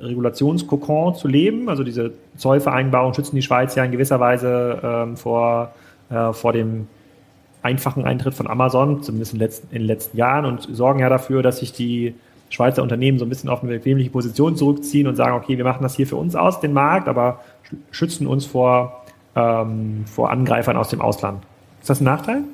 Regulationskokon 0.00 1.14
zu 1.16 1.28
leben. 1.28 1.68
Also 1.68 1.84
diese 1.84 2.12
Zollvereinbarungen 2.38 3.12
schützen 3.12 3.36
die 3.36 3.42
Schweiz 3.42 3.74
ja 3.74 3.84
in 3.84 3.92
gewisser 3.92 4.20
Weise 4.20 4.80
ähm, 4.82 5.18
vor, 5.18 5.72
äh, 6.08 6.32
vor 6.32 6.54
dem 6.54 6.88
einfachen 7.60 8.06
Eintritt 8.06 8.32
von 8.32 8.46
Amazon, 8.46 9.02
zumindest 9.02 9.34
in 9.34 9.38
den, 9.38 9.44
letzten, 9.44 9.66
in 9.74 9.82
den 9.82 9.86
letzten 9.86 10.16
Jahren, 10.16 10.46
und 10.46 10.62
sorgen 10.74 11.00
ja 11.00 11.10
dafür, 11.10 11.42
dass 11.42 11.58
sich 11.58 11.74
die 11.74 12.14
Schweizer 12.48 12.82
Unternehmen 12.82 13.18
so 13.18 13.26
ein 13.26 13.28
bisschen 13.28 13.50
auf 13.50 13.62
eine 13.62 13.72
bequemliche 13.72 14.08
Position 14.08 14.56
zurückziehen 14.56 15.06
und 15.06 15.16
sagen, 15.16 15.36
okay, 15.36 15.58
wir 15.58 15.64
machen 15.64 15.82
das 15.82 15.94
hier 15.94 16.06
für 16.06 16.16
uns 16.16 16.34
aus, 16.34 16.60
den 16.60 16.72
Markt, 16.72 17.06
aber 17.06 17.40
schützen 17.90 18.26
uns 18.26 18.46
vor, 18.46 19.04
ähm, 19.36 20.04
vor 20.06 20.30
Angreifern 20.30 20.78
aus 20.78 20.88
dem 20.88 21.02
Ausland. 21.02 21.44
Ist 21.82 21.90
das 21.90 22.00
ein 22.00 22.04
Nachteil? 22.04 22.44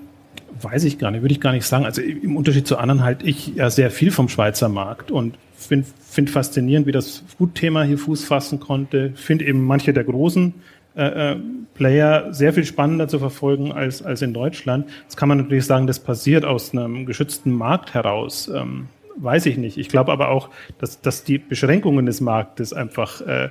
Weiß 0.61 0.85
ich 0.85 0.99
gar 0.99 1.11
nicht, 1.11 1.23
würde 1.23 1.33
ich 1.33 1.41
gar 1.41 1.53
nicht 1.53 1.67
sagen. 1.67 1.85
Also 1.85 2.03
im 2.03 2.37
Unterschied 2.37 2.67
zu 2.67 2.79
anderen 2.79 3.03
halte 3.03 3.27
ich 3.27 3.55
ja 3.55 3.71
sehr 3.71 3.91
viel 3.91 4.11
vom 4.11 4.29
Schweizer 4.29 4.69
Markt 4.69 5.11
und 5.11 5.37
finde 5.57 5.87
find 6.01 6.31
faszinierend, 6.31 6.87
wie 6.87 6.93
das 6.93 7.23
Food-Thema 7.37 7.83
hier 7.83 7.99
Fuß 7.99 8.25
fassen 8.25 8.61
konnte. 8.61 9.13
Finde 9.15 9.45
eben 9.45 9.65
manche 9.65 9.93
der 9.93 10.05
großen 10.05 10.55
äh, 10.97 11.33
äh, 11.33 11.37
Player 11.75 12.33
sehr 12.35 12.53
viel 12.53 12.65
spannender 12.65 13.07
zu 13.09 13.19
verfolgen 13.19 13.73
als, 13.73 14.03
als 14.03 14.23
in 14.23 14.35
Deutschland. 14.35 14.89
Jetzt 15.03 15.17
kann 15.17 15.29
man 15.29 15.39
natürlich 15.39 15.65
sagen, 15.65 15.87
das 15.87 16.01
passiert 16.01 16.45
aus 16.45 16.73
einem 16.73 17.07
geschützten 17.07 17.53
Markt 17.53 17.95
heraus. 17.95 18.51
Ähm, 18.53 18.89
weiß 19.21 19.47
ich 19.47 19.57
nicht. 19.57 19.79
Ich 19.79 19.89
glaube 19.89 20.13
aber 20.13 20.29
auch, 20.31 20.51
dass, 20.79 21.01
dass 21.01 21.25
die 21.25 21.39
Beschränkungen 21.39 22.07
des 22.07 22.21
Marktes 22.21 22.73
einfach, 22.73 23.21
äh, 23.23 23.51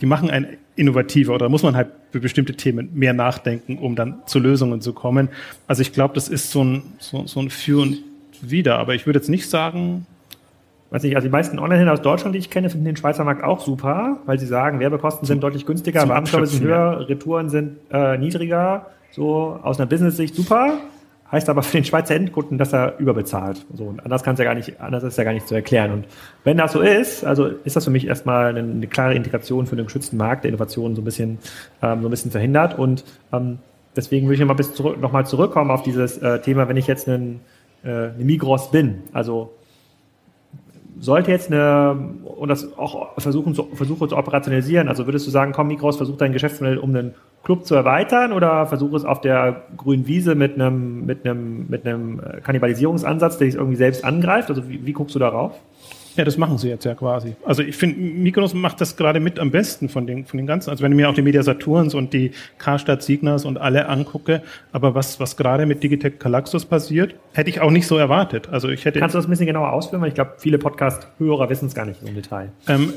die 0.00 0.06
machen 0.06 0.30
einen 0.30 0.56
innovativer 0.76 1.34
oder 1.34 1.48
muss 1.48 1.62
man 1.62 1.76
halt 1.76 1.88
für 2.10 2.20
bestimmte 2.20 2.54
Themen 2.54 2.90
mehr 2.94 3.12
nachdenken, 3.12 3.78
um 3.78 3.96
dann 3.96 4.22
zu 4.26 4.38
Lösungen 4.38 4.80
zu 4.80 4.92
kommen. 4.92 5.28
Also 5.66 5.82
ich 5.82 5.92
glaube, 5.92 6.14
das 6.14 6.28
ist 6.28 6.50
so 6.50 6.64
ein, 6.64 6.82
so, 6.98 7.26
so 7.26 7.40
ein 7.40 7.50
Für 7.50 7.82
und 7.82 7.98
Wider. 8.40 8.78
Aber 8.78 8.94
ich 8.94 9.06
würde 9.06 9.18
jetzt 9.18 9.28
nicht 9.28 9.48
sagen, 9.48 10.06
weiß 10.90 11.02
nicht, 11.04 11.16
also 11.16 11.26
die 11.26 11.32
meisten 11.32 11.58
Online-Händler 11.58 11.94
aus 11.94 12.02
Deutschland, 12.02 12.34
die 12.34 12.38
ich 12.38 12.50
kenne, 12.50 12.68
finden 12.68 12.84
den 12.84 12.96
Schweizer 12.96 13.24
Markt 13.24 13.42
auch 13.42 13.60
super, 13.60 14.18
weil 14.26 14.38
sie 14.38 14.46
sagen, 14.46 14.78
Werbekosten 14.78 15.26
sind 15.26 15.42
deutlich 15.42 15.64
günstiger, 15.64 16.06
Warenstoffe 16.08 16.48
sind 16.48 16.64
höher, 16.64 17.08
Retouren 17.08 17.48
sind 17.48 17.78
äh, 17.90 18.18
niedriger, 18.18 18.86
so 19.10 19.58
aus 19.62 19.80
einer 19.80 19.86
Business-Sicht 19.86 20.34
super. 20.34 20.74
Heißt 21.32 21.48
aber 21.48 21.62
für 21.62 21.78
den 21.78 21.84
Schweizer 21.84 22.14
Endkunden, 22.14 22.58
dass 22.58 22.74
er 22.74 22.98
überbezahlt. 22.98 23.64
So, 23.72 23.84
und 23.84 24.04
anders 24.04 24.22
kann 24.22 24.34
es 24.34 24.38
ja 24.38 24.44
gar 24.44 24.54
nicht, 24.54 24.78
anders 24.80 25.02
ist 25.02 25.16
ja 25.16 25.24
gar 25.24 25.32
nicht 25.32 25.48
zu 25.48 25.54
erklären. 25.54 25.90
Und 25.90 26.04
wenn 26.44 26.58
das 26.58 26.72
so 26.72 26.80
ist, 26.80 27.24
also 27.24 27.46
ist 27.46 27.74
das 27.74 27.84
für 27.84 27.90
mich 27.90 28.06
erstmal 28.06 28.48
eine, 28.48 28.60
eine 28.60 28.86
klare 28.86 29.14
Integration 29.14 29.66
für 29.66 29.74
den 29.74 29.86
geschützten 29.86 30.18
Markt, 30.18 30.44
der 30.44 30.50
Innovation 30.50 30.94
so 30.94 31.00
ein 31.00 31.04
bisschen, 31.06 31.38
ähm, 31.80 32.02
so 32.02 32.08
ein 32.08 32.10
bisschen 32.10 32.30
verhindert. 32.30 32.78
Und 32.78 33.04
ähm, 33.32 33.58
deswegen 33.96 34.26
würde 34.26 34.34
ich 34.34 34.40
nochmal 34.40 34.62
zurück, 34.62 35.00
noch 35.00 35.24
zurückkommen 35.24 35.70
auf 35.70 35.82
dieses 35.82 36.18
äh, 36.18 36.38
Thema, 36.40 36.68
wenn 36.68 36.76
ich 36.76 36.86
jetzt 36.86 37.08
ein, 37.08 37.40
äh, 37.82 37.88
eine 37.88 38.24
Migros 38.24 38.70
bin. 38.70 39.04
Also 39.14 39.52
sollte 41.02 41.32
jetzt 41.32 41.50
eine, 41.50 41.96
und 42.22 42.48
das 42.48 42.78
auch 42.78 43.18
versuchen 43.18 43.56
zu, 43.56 43.64
versuche 43.74 44.06
zu 44.06 44.16
operationalisieren, 44.16 44.86
also 44.86 45.04
würdest 45.04 45.26
du 45.26 45.32
sagen, 45.32 45.52
komm, 45.52 45.66
Migros, 45.66 45.96
versuch 45.96 46.16
dein 46.16 46.32
Geschäftsmodell 46.32 46.78
um 46.78 46.90
einen 46.90 47.14
Club 47.42 47.66
zu 47.66 47.74
erweitern 47.74 48.32
oder 48.32 48.66
versuche 48.66 48.96
es 48.96 49.04
auf 49.04 49.20
der 49.20 49.62
grünen 49.76 50.06
Wiese 50.06 50.36
mit 50.36 50.54
einem, 50.54 51.04
mit 51.04 51.26
einem, 51.26 51.66
mit 51.68 51.84
einem 51.84 52.22
Kannibalisierungsansatz, 52.44 53.38
der 53.38 53.48
dich 53.48 53.56
irgendwie 53.56 53.76
selbst 53.76 54.04
angreift? 54.04 54.48
Also 54.48 54.68
wie, 54.68 54.86
wie 54.86 54.92
guckst 54.92 55.16
du 55.16 55.18
darauf? 55.18 55.58
Ja, 56.16 56.24
das 56.24 56.36
machen 56.36 56.58
sie 56.58 56.68
jetzt 56.68 56.84
ja 56.84 56.94
quasi. 56.94 57.34
Also 57.44 57.62
ich 57.62 57.76
finde, 57.76 58.00
Mikros 58.00 58.54
macht 58.54 58.80
das 58.80 58.96
gerade 58.96 59.20
mit 59.20 59.38
am 59.38 59.50
besten 59.50 59.88
von 59.88 60.06
den, 60.06 60.26
von 60.26 60.36
den 60.36 60.46
ganzen. 60.46 60.70
Also 60.70 60.82
wenn 60.82 60.92
ich 60.92 60.96
mir 60.96 61.08
auch 61.08 61.14
die 61.14 61.22
Media 61.22 61.42
Saturns 61.42 61.94
und 61.94 62.12
die 62.12 62.32
Karstadt 62.58 63.02
Signas 63.02 63.44
und 63.44 63.58
alle 63.58 63.88
angucke, 63.88 64.42
aber 64.72 64.94
was, 64.94 65.20
was 65.20 65.36
gerade 65.36 65.66
mit 65.66 65.82
Digitec 65.82 66.20
Galaxus 66.20 66.64
passiert, 66.64 67.14
hätte 67.32 67.50
ich 67.50 67.60
auch 67.60 67.70
nicht 67.70 67.86
so 67.86 67.96
erwartet. 67.96 68.48
Also 68.50 68.68
ich 68.68 68.84
hätte. 68.84 68.98
Kannst 68.98 69.14
du 69.14 69.18
das 69.18 69.26
ein 69.26 69.30
bisschen 69.30 69.46
genauer 69.46 69.72
ausführen? 69.72 70.02
Weil 70.02 70.08
ich 70.08 70.14
glaube, 70.14 70.32
viele 70.38 70.58
Podcast-Hörer 70.58 71.48
wissen 71.48 71.66
es 71.66 71.74
gar 71.74 71.86
nicht 71.86 72.02
im 72.02 72.14
Detail. 72.14 72.52
Ähm, 72.68 72.92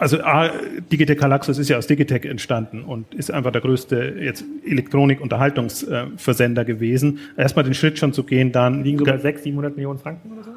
also 0.00 0.18
A, 0.22 0.50
Digitec 0.90 1.20
Galaxus 1.20 1.58
ist 1.58 1.68
ja 1.68 1.76
aus 1.76 1.86
Digitec 1.86 2.24
entstanden 2.24 2.84
und 2.84 3.12
ist 3.12 3.30
einfach 3.30 3.52
der 3.52 3.60
größte 3.60 4.16
jetzt 4.18 4.42
Elektronik-Unterhaltungsversender 4.64 6.64
gewesen. 6.64 7.18
Erstmal 7.36 7.66
den 7.66 7.74
Schritt 7.74 7.98
schon 7.98 8.14
zu 8.14 8.24
gehen, 8.24 8.50
dann 8.50 8.82
liegen 8.82 8.96
sogar 8.96 9.18
600, 9.18 9.44
700 9.44 9.76
Millionen 9.76 9.98
Franken 9.98 10.32
oder 10.32 10.44
so? 10.44 10.52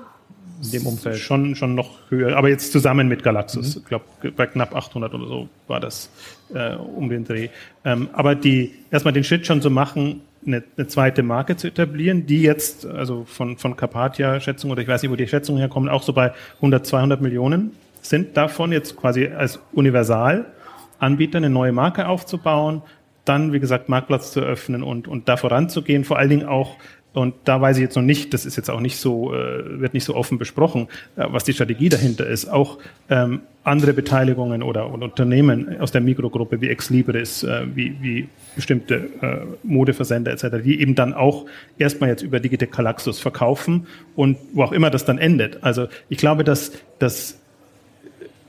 In 0.63 0.71
dem 0.71 0.87
Umfeld. 0.87 1.17
Schon, 1.17 1.55
schon 1.55 1.75
noch 1.75 1.91
höher, 2.09 2.35
aber 2.37 2.49
jetzt 2.49 2.71
zusammen 2.71 3.07
mit 3.07 3.23
Galaxus. 3.23 3.75
Mhm. 3.75 3.81
Ich 3.81 3.87
glaube, 3.87 4.05
bei 4.35 4.47
knapp 4.47 4.75
800 4.75 5.13
oder 5.13 5.27
so 5.27 5.49
war 5.67 5.79
das 5.79 6.09
äh, 6.53 6.75
um 6.75 7.09
den 7.09 7.25
Dreh. 7.25 7.49
Ähm, 7.85 8.09
aber 8.13 8.35
die, 8.35 8.73
erstmal 8.91 9.13
den 9.13 9.23
Schritt 9.23 9.45
schon 9.45 9.61
zu 9.61 9.69
machen, 9.69 10.21
eine, 10.45 10.63
eine 10.77 10.87
zweite 10.87 11.23
Marke 11.23 11.57
zu 11.57 11.67
etablieren, 11.67 12.25
die 12.25 12.41
jetzt, 12.41 12.85
also 12.85 13.25
von, 13.25 13.57
von 13.57 13.75
Carpathia-Schätzung 13.75 14.71
oder 14.71 14.81
ich 14.81 14.87
weiß 14.87 15.01
nicht, 15.01 15.11
wo 15.11 15.15
die 15.15 15.27
Schätzungen 15.27 15.59
herkommen, 15.59 15.89
auch 15.89 16.03
so 16.03 16.13
bei 16.13 16.33
100, 16.57 16.85
200 16.85 17.21
Millionen 17.21 17.71
sind 18.01 18.35
davon 18.35 18.71
jetzt 18.71 18.97
quasi 18.97 19.27
als 19.27 19.59
Universalanbieter 19.71 21.37
eine 21.37 21.49
neue 21.49 21.71
Marke 21.71 22.07
aufzubauen, 22.07 22.81
dann, 23.25 23.53
wie 23.53 23.59
gesagt, 23.61 23.87
Marktplatz 23.87 24.33
zu 24.33 24.41
öffnen 24.41 24.83
und, 24.83 25.07
und 25.07 25.29
da 25.29 25.37
voranzugehen, 25.37 26.03
vor 26.03 26.17
allen 26.17 26.29
Dingen 26.29 26.45
auch 26.45 26.75
und 27.13 27.35
da 27.43 27.61
weiß 27.61 27.77
ich 27.77 27.83
jetzt 27.83 27.95
noch 27.95 28.03
nicht, 28.03 28.33
das 28.33 28.45
ist 28.45 28.55
jetzt 28.55 28.69
auch 28.69 28.79
nicht 28.79 28.97
so, 28.97 29.33
äh, 29.33 29.79
wird 29.79 29.93
nicht 29.93 30.03
so 30.03 30.15
offen 30.15 30.39
besprochen, 30.39 30.87
äh, 31.15 31.25
was 31.29 31.43
die 31.43 31.53
Strategie 31.53 31.89
dahinter 31.89 32.25
ist. 32.25 32.47
Auch 32.47 32.79
ähm, 33.09 33.41
andere 33.63 33.93
Beteiligungen 33.93 34.63
oder, 34.63 34.91
oder 34.91 35.05
Unternehmen 35.05 35.79
aus 35.79 35.91
der 35.91 36.01
Mikrogruppe 36.01 36.59
wie 36.59 36.69
Exlibris, 36.69 37.43
äh, 37.43 37.67
wie, 37.75 37.95
wie 38.01 38.29
bestimmte 38.55 39.09
äh, 39.21 39.37
Modeversender 39.61 40.31
etc., 40.31 40.63
die 40.63 40.81
eben 40.81 40.95
dann 40.95 41.13
auch 41.13 41.45
erstmal 41.77 42.09
jetzt 42.09 42.23
über 42.23 42.39
Digitec 42.39 42.71
Galaxus 42.71 43.19
verkaufen 43.19 43.85
und 44.15 44.37
wo 44.53 44.63
auch 44.63 44.71
immer 44.71 44.89
das 44.89 45.05
dann 45.05 45.19
endet. 45.19 45.63
Also 45.63 45.87
ich 46.09 46.17
glaube, 46.17 46.43
dass 46.43 46.71
das 46.97 47.39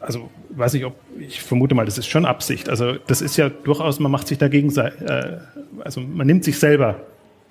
also 0.01 0.29
weiß 0.51 0.75
ich, 0.75 0.85
ob 0.85 0.97
ich 1.19 1.41
vermute 1.43 1.75
mal, 1.75 1.87
das 1.87 1.97
ist 1.97 2.07
schon 2.07 2.27
Absicht. 2.27 2.69
Also 2.69 2.95
das 3.07 3.23
ist 3.23 3.39
ja 3.39 3.49
durchaus, 3.49 4.01
man 4.01 4.13
macht 4.13 4.29
sich 4.29 4.37
dagegen, 4.37 4.75
äh, 4.77 5.39
also 5.83 6.01
man 6.03 6.27
nimmt 6.27 6.45
sich 6.45 6.59
selber 6.59 7.01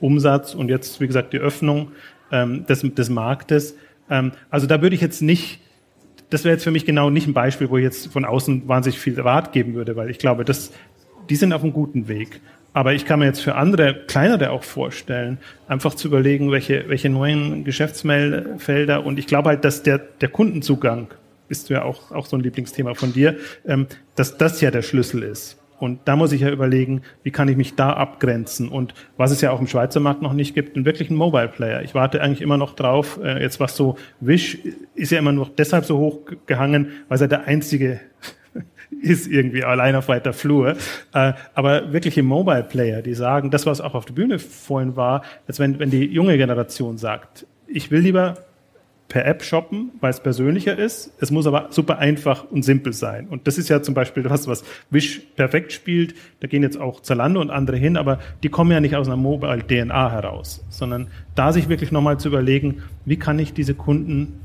Umsatz 0.03 0.53
und 0.53 0.69
jetzt, 0.69 0.99
wie 0.99 1.07
gesagt, 1.07 1.33
die 1.33 1.39
Öffnung 1.39 1.91
ähm, 2.31 2.65
des, 2.65 2.81
des 2.81 3.09
Marktes. 3.09 3.75
Ähm, 4.09 4.33
also 4.49 4.67
da 4.67 4.81
würde 4.81 4.95
ich 4.95 5.01
jetzt 5.01 5.21
nicht, 5.21 5.59
das 6.29 6.43
wäre 6.43 6.53
jetzt 6.53 6.63
für 6.63 6.71
mich 6.71 6.85
genau 6.85 7.09
nicht 7.09 7.27
ein 7.27 7.33
Beispiel, 7.33 7.69
wo 7.69 7.77
ich 7.77 7.83
jetzt 7.83 8.11
von 8.11 8.25
außen 8.25 8.67
wahnsinnig 8.67 8.99
viel 8.99 9.19
Rat 9.19 9.53
geben 9.53 9.73
würde, 9.75 9.95
weil 9.95 10.09
ich 10.09 10.19
glaube, 10.19 10.43
das, 10.43 10.71
die 11.29 11.35
sind 11.35 11.53
auf 11.53 11.63
einem 11.63 11.73
guten 11.73 12.07
Weg. 12.07 12.41
Aber 12.73 12.93
ich 12.93 13.05
kann 13.05 13.19
mir 13.19 13.25
jetzt 13.25 13.39
für 13.39 13.55
andere, 13.55 13.93
kleinere 14.07 14.49
auch 14.49 14.63
vorstellen, 14.63 15.37
einfach 15.67 15.93
zu 15.93 16.07
überlegen, 16.07 16.51
welche, 16.51 16.89
welche 16.89 17.09
neuen 17.09 17.63
Geschäftsfelder 17.63 19.05
und 19.05 19.19
ich 19.19 19.27
glaube 19.27 19.49
halt, 19.49 19.63
dass 19.63 19.83
der, 19.83 19.99
der 19.99 20.29
Kundenzugang, 20.29 21.07
bist 21.47 21.69
du 21.69 21.75
ja 21.75 21.83
auch, 21.83 22.11
auch 22.11 22.25
so 22.25 22.35
ein 22.35 22.41
Lieblingsthema 22.41 22.95
von 22.95 23.13
dir, 23.13 23.37
ähm, 23.65 23.85
dass 24.15 24.37
das 24.37 24.59
ja 24.59 24.71
der 24.71 24.81
Schlüssel 24.81 25.21
ist. 25.21 25.62
Und 25.83 25.99
da 26.05 26.15
muss 26.15 26.31
ich 26.31 26.39
ja 26.39 26.49
überlegen, 26.49 27.01
wie 27.23 27.31
kann 27.31 27.49
ich 27.49 27.57
mich 27.57 27.75
da 27.75 27.91
abgrenzen? 27.91 28.69
Und 28.69 28.93
was 29.17 29.31
es 29.31 29.41
ja 29.41 29.51
auch 29.51 29.59
im 29.59 29.67
Schweizer 29.67 29.99
Markt 29.99 30.21
noch 30.21 30.31
nicht 30.31 30.55
gibt, 30.55 30.77
einen 30.77 30.85
wirklichen 30.85 31.13
Mobile 31.13 31.49
Player. 31.49 31.81
Ich 31.81 31.93
warte 31.93 32.21
eigentlich 32.21 32.39
immer 32.39 32.55
noch 32.55 32.73
drauf. 32.73 33.19
Äh, 33.21 33.41
jetzt 33.41 33.59
was 33.59 33.75
so 33.75 33.97
Wish 34.21 34.59
ist 34.95 35.11
ja 35.11 35.19
immer 35.19 35.33
nur 35.33 35.51
deshalb 35.57 35.83
so 35.83 35.97
hoch 35.97 36.19
gehangen, 36.45 36.91
weil 37.09 37.19
er 37.19 37.27
der 37.27 37.47
einzige 37.47 37.99
ist 39.01 39.27
irgendwie 39.27 39.65
allein 39.65 39.97
auf 39.97 40.07
weiter 40.07 40.31
Flur. 40.31 40.77
Äh, 41.13 41.33
aber 41.53 41.91
wirkliche 41.91 42.23
Mobile 42.23 42.63
Player, 42.63 43.01
die 43.01 43.13
sagen, 43.13 43.51
das 43.51 43.65
was 43.65 43.81
auch 43.81 43.93
auf 43.93 44.05
der 44.05 44.13
Bühne 44.13 44.39
vorhin 44.39 44.95
war, 44.95 45.23
als 45.49 45.59
wenn, 45.59 45.79
wenn 45.79 45.89
die 45.89 46.05
junge 46.05 46.37
Generation 46.37 46.97
sagt, 46.97 47.45
ich 47.67 47.91
will 47.91 47.99
lieber 47.99 48.35
per 49.13 49.27
App 49.27 49.43
shoppen, 49.43 49.91
weil 50.01 50.09
es 50.09 50.21
persönlicher 50.21 50.75
ist. 50.75 51.13
Es 51.19 51.29
muss 51.29 51.45
aber 51.45 51.67
super 51.69 51.99
einfach 51.99 52.49
und 52.49 52.63
simpel 52.63 52.93
sein. 52.93 53.27
Und 53.27 53.45
das 53.45 53.59
ist 53.59 53.69
ja 53.69 53.83
zum 53.83 53.93
Beispiel 53.93 54.23
das, 54.23 54.47
was 54.47 54.63
Wish 54.89 55.21
perfekt 55.35 55.71
spielt. 55.71 56.15
Da 56.39 56.47
gehen 56.47 56.63
jetzt 56.63 56.79
auch 56.79 56.99
Zalando 56.99 57.39
und 57.39 57.51
andere 57.51 57.77
hin, 57.77 57.95
aber 57.95 58.17
die 58.41 58.49
kommen 58.49 58.71
ja 58.71 58.79
nicht 58.79 58.95
aus 58.95 59.05
einer 59.05 59.15
Mobile-DNA 59.15 60.11
heraus, 60.11 60.65
sondern 60.69 61.09
da 61.35 61.53
sich 61.53 61.69
wirklich 61.69 61.91
nochmal 61.91 62.19
zu 62.19 62.27
überlegen, 62.27 62.81
wie 63.05 63.17
kann 63.17 63.37
ich 63.37 63.53
diese 63.53 63.75
Kunden 63.75 64.39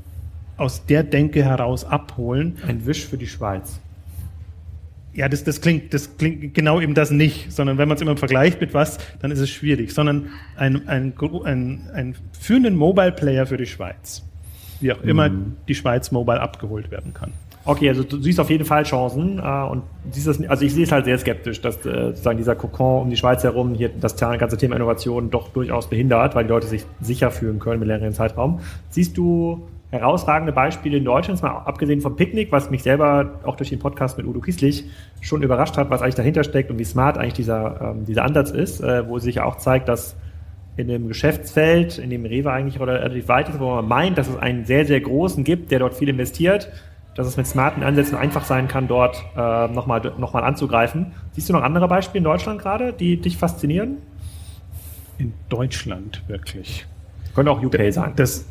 aus 0.57 0.85
der 0.85 1.01
Denke 1.01 1.43
heraus 1.43 1.83
abholen. 1.83 2.57
Ein 2.67 2.85
Wish 2.85 3.07
für 3.07 3.17
die 3.17 3.25
Schweiz. 3.25 3.79
Ja, 5.13 5.29
das, 5.29 5.43
das, 5.43 5.61
klingt, 5.61 5.95
das 5.95 6.15
klingt 6.17 6.53
genau 6.53 6.79
eben 6.79 6.93
das 6.93 7.09
nicht, 7.09 7.51
sondern 7.51 7.79
wenn 7.79 7.87
man 7.87 7.95
es 7.95 8.03
immer 8.03 8.17
vergleicht 8.17 8.61
mit 8.61 8.75
was, 8.75 8.99
dann 9.19 9.31
ist 9.31 9.39
es 9.39 9.49
schwierig, 9.49 9.93
sondern 9.93 10.29
ein, 10.55 10.87
ein, 10.87 11.13
ein, 11.43 11.89
ein 11.91 12.15
führenden 12.39 12.75
Mobile 12.75 13.13
Player 13.13 13.47
für 13.47 13.57
die 13.57 13.65
Schweiz 13.65 14.28
wie 14.79 14.91
auch 14.91 15.01
immer 15.01 15.29
mhm. 15.29 15.57
die 15.67 15.75
Schweiz 15.75 16.11
mobile 16.11 16.41
abgeholt 16.41 16.91
werden 16.91 17.13
kann. 17.13 17.33
Okay, 17.65 17.89
also 17.89 18.03
du 18.03 18.19
siehst 18.21 18.39
auf 18.39 18.49
jeden 18.49 18.65
Fall 18.65 18.83
Chancen 18.83 19.37
äh, 19.37 19.41
und 19.41 19.83
siehst 20.11 20.27
das, 20.27 20.41
also 20.49 20.65
ich 20.65 20.73
sehe 20.73 20.85
es 20.85 20.91
halt 20.91 21.05
sehr 21.05 21.17
skeptisch, 21.17 21.61
dass 21.61 21.77
äh, 21.85 22.07
sozusagen 22.07 22.37
dieser 22.37 22.55
Kokon 22.55 23.03
um 23.03 23.09
die 23.09 23.17
Schweiz 23.17 23.43
herum 23.43 23.75
hier 23.75 23.89
das 23.89 24.15
ganze 24.15 24.57
Thema 24.57 24.75
Innovation 24.75 25.29
doch 25.29 25.49
durchaus 25.49 25.87
behindert, 25.87 26.35
weil 26.35 26.45
die 26.45 26.49
Leute 26.49 26.67
sich 26.67 26.85
sicher 27.01 27.31
fühlen 27.31 27.59
können 27.59 27.79
mit 27.79 27.87
längeren 27.87 28.13
Zeitraum. 28.13 28.61
Siehst 28.89 29.17
du 29.17 29.67
herausragende 29.91 30.53
Beispiele 30.53 30.97
in 30.97 31.05
Deutschland, 31.05 31.41
mal 31.41 31.49
abgesehen 31.49 31.99
vom 32.01 32.15
Picknick, 32.15 32.51
was 32.51 32.69
mich 32.69 32.83
selber 32.83 33.39
auch 33.43 33.55
durch 33.55 33.69
den 33.69 33.79
Podcast 33.79 34.17
mit 34.17 34.27
Udo 34.27 34.39
Kieslich 34.39 34.85
schon 35.19 35.41
überrascht 35.41 35.77
hat, 35.77 35.89
was 35.89 36.01
eigentlich 36.01 36.15
dahinter 36.15 36.43
steckt 36.43 36.69
und 36.69 36.77
wie 36.79 36.85
smart 36.85 37.17
eigentlich 37.17 37.33
dieser, 37.33 37.81
ähm, 37.81 38.05
dieser 38.05 38.23
Ansatz 38.23 38.51
ist, 38.51 38.81
äh, 38.81 39.07
wo 39.07 39.19
sich 39.19 39.41
auch 39.41 39.57
zeigt, 39.57 39.89
dass 39.89 40.15
in 40.77 40.87
dem 40.87 41.07
Geschäftsfeld, 41.07 41.97
in 41.97 42.09
dem 42.09 42.25
Rewe 42.25 42.51
eigentlich 42.51 42.79
relativ 42.79 43.27
weit 43.27 43.49
ist, 43.49 43.59
wo 43.59 43.75
man 43.75 43.87
meint, 43.87 44.17
dass 44.17 44.29
es 44.29 44.37
einen 44.37 44.65
sehr, 44.65 44.85
sehr 44.85 45.01
großen 45.01 45.43
gibt, 45.43 45.71
der 45.71 45.79
dort 45.79 45.93
viel 45.93 46.09
investiert, 46.09 46.71
dass 47.15 47.27
es 47.27 47.35
mit 47.35 47.47
smarten 47.47 47.83
Ansätzen 47.83 48.17
einfach 48.17 48.45
sein 48.45 48.67
kann, 48.67 48.87
dort 48.87 49.21
äh, 49.35 49.67
nochmal 49.67 50.01
noch 50.17 50.33
mal 50.33 50.43
anzugreifen. 50.43 51.07
Siehst 51.33 51.49
du 51.49 51.53
noch 51.53 51.63
andere 51.63 51.87
Beispiele 51.87 52.19
in 52.19 52.23
Deutschland 52.23 52.61
gerade, 52.61 52.93
die 52.93 53.17
dich 53.17 53.37
faszinieren? 53.37 53.97
In 55.17 55.33
Deutschland 55.49 56.23
wirklich. 56.27 56.85
Könnte 57.35 57.51
auch 57.51 57.61
UK 57.61 57.91
sein. 57.91 58.13
Das, 58.15 58.45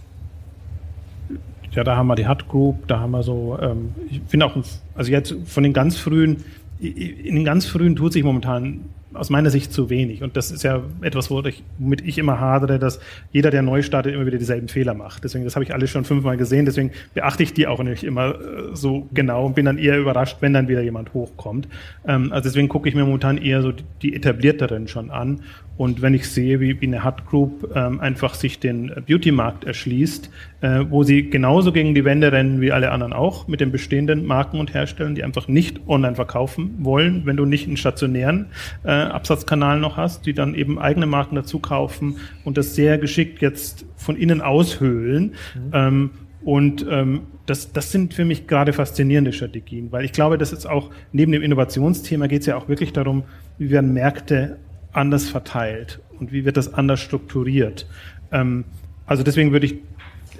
ja, 1.73 1.83
da 1.83 1.97
haben 1.97 2.09
wir 2.09 2.15
die 2.15 2.29
Hut 2.29 2.47
Group, 2.49 2.87
da 2.89 3.01
haben 3.01 3.13
wir 3.13 3.23
so, 3.23 3.59
ähm, 3.61 3.95
ich 4.11 4.21
finde 4.29 4.47
auch, 4.47 4.57
also 4.95 5.11
jetzt 5.11 5.35
von 5.47 5.63
den 5.63 5.73
ganz 5.73 5.97
frühen, 5.97 6.45
in 6.79 7.35
den 7.35 7.45
ganz 7.45 7.65
frühen 7.65 7.97
tut 7.97 8.13
sich 8.13 8.23
momentan 8.23 8.81
aus 9.15 9.31
meiner 9.31 9.51
Sicht 9.51 9.73
zu 9.73 9.91
wenig. 9.91 10.23
Und 10.23 10.37
das 10.37 10.51
ist 10.51 10.63
ja 10.63 10.83
etwas, 11.01 11.31
womit 11.31 12.01
ich 12.03 12.19
immer 12.19 12.41
hadere, 12.41 12.79
dass 12.79 13.01
jeder, 13.33 13.51
der 13.51 13.63
neu 13.63 13.83
startet, 13.83 14.15
immer 14.15 14.27
wieder 14.27 14.39
dieselben 14.39 14.69
Fehler 14.69 14.95
macht. 14.95 15.25
Deswegen, 15.25 15.45
das 15.45 15.57
habe 15.57 15.65
ich 15.65 15.73
alles 15.73 15.91
schon 15.91 16.05
fünfmal 16.05 16.37
gesehen. 16.37 16.67
Deswegen 16.67 16.91
beachte 17.15 17.43
ich 17.43 17.55
die 17.55 17.67
auch 17.67 17.83
nicht 17.83 18.05
immer 18.05 18.35
äh, 18.35 18.75
so 18.75 19.09
genau 19.13 19.47
und 19.47 19.55
bin 19.55 19.65
dann 19.65 19.79
eher 19.79 19.99
überrascht, 19.99 20.39
wenn 20.41 20.53
dann 20.53 20.69
wieder 20.69 20.83
jemand 20.83 21.15
hochkommt. 21.15 21.69
Ähm, 22.07 22.33
also 22.33 22.49
deswegen 22.49 22.69
gucke 22.69 22.89
ich 22.89 22.95
mir 22.95 23.05
momentan 23.05 23.39
eher 23.39 23.63
so 23.63 23.73
die 24.03 24.15
etablierteren 24.15 24.89
schon 24.89 25.11
an 25.11 25.41
und 25.79 26.03
wenn 26.03 26.13
ich 26.13 26.29
sehe, 26.29 26.59
wie, 26.59 26.81
wie 26.81 26.87
eine 26.87 27.05
Hut 27.05 27.25
Group 27.25 27.71
ähm, 27.75 28.01
einfach 28.01 28.35
sich 28.35 28.59
den 28.59 28.93
Beauty-Markt 29.07 29.63
erschließt, 29.63 30.29
äh, 30.61 30.85
wo 30.89 31.05
sie 31.05 31.31
genauso 31.31 31.73
gegen 31.73 31.95
die 31.95 32.05
Wände 32.05 32.33
rennen 32.33 32.61
wie 32.61 32.73
alle 32.73 32.91
anderen 32.91 33.13
auch, 33.13 33.47
mit 33.47 33.61
den 33.61 33.71
bestehenden 33.71 34.27
Marken 34.27 34.59
und 34.59 34.75
Herstellern, 34.75 35.15
die 35.15 35.23
einfach 35.23 35.47
nicht 35.47 35.81
online 35.87 36.17
verkaufen 36.17 36.75
wollen, 36.81 37.23
wenn 37.27 37.37
du 37.37 37.45
nicht 37.45 37.69
einen 37.69 37.77
stationären 37.77 38.47
äh, 38.83 38.91
Absatzkanal 38.91 39.79
noch 39.79 39.97
hast, 39.97 40.27
die 40.27 40.35
dann 40.35 40.57
eben 40.57 40.81
eigene 40.81 41.07
Marken 41.07 41.37
dazu 41.37 41.61
kaufen 41.61 42.17
und 42.45 42.59
das 42.59 42.75
sehr 42.75 42.99
geschickt 42.99 43.41
jetzt 43.41 43.87
von 43.95 44.17
innen 44.17 44.41
aushöhlen. 44.41 45.35
Mhm. 45.55 45.71
Ähm, 45.73 46.11
und 46.43 46.87
ähm, 46.91 47.21
das, 47.47 47.73
das 47.73 47.93
sind 47.93 48.15
für 48.15 48.25
mich 48.25 48.49
gerade 48.49 48.73
faszinierende 48.73 49.33
Strategien, 49.33 49.93
weil 49.93 50.05
ich 50.05 50.13
glaube, 50.13 50.39
das 50.39 50.53
ist 50.53 50.67
auch 50.67 50.91
neben 51.13 51.31
dem 51.31 51.43
Innovationsthema 51.43 52.27
geht 52.27 52.41
es 52.41 52.47
ja 52.47 52.57
auch 52.57 52.69
wirklich 52.69 52.93
darum, 52.93 53.23
wie 53.59 53.71
werden 53.71 53.93
Märkte 53.93 54.59
anders 54.99 55.29
verteilt 55.29 56.01
und 56.19 56.33
wie 56.33 56.45
wird 56.45 56.57
das 56.57 56.75
anders 56.75 57.01
strukturiert. 57.01 57.87
Ähm, 58.33 58.65
also 59.07 59.23
deswegen 59.23 59.53
würde 59.53 59.67
ich, 59.67 59.77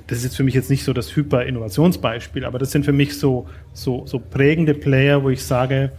das 0.07 0.19
ist 0.19 0.25
jetzt 0.25 0.37
für 0.37 0.43
mich 0.43 0.55
jetzt 0.55 0.69
nicht 0.69 0.85
so 0.85 0.93
das 0.93 1.15
Hyper-Innovationsbeispiel, 1.15 2.45
aber 2.45 2.59
das 2.59 2.73
sind 2.73 2.85
für 2.85 2.93
mich 2.93 3.19
so, 3.19 3.49
so, 3.73 4.07
so 4.07 4.19
prägende 4.19 4.75
Player, 4.75 5.23
wo 5.23 5.31
ich 5.31 5.45
sage, 5.45 5.93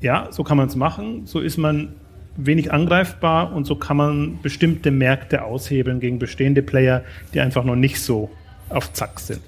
ja, 0.00 0.28
so 0.30 0.44
kann 0.44 0.56
man 0.56 0.68
es 0.68 0.76
machen, 0.76 1.26
so 1.26 1.40
ist 1.40 1.58
man 1.58 1.94
wenig 2.36 2.72
angreifbar 2.72 3.52
und 3.52 3.66
so 3.66 3.74
kann 3.74 3.96
man 3.96 4.38
bestimmte 4.42 4.92
Märkte 4.92 5.42
aushebeln 5.42 5.98
gegen 5.98 6.20
bestehende 6.20 6.62
Player, 6.62 7.04
die 7.34 7.40
einfach 7.40 7.64
noch 7.64 7.74
nicht 7.74 8.00
so 8.00 8.30
auf 8.68 8.92
Zack 8.92 9.18
sind. 9.18 9.40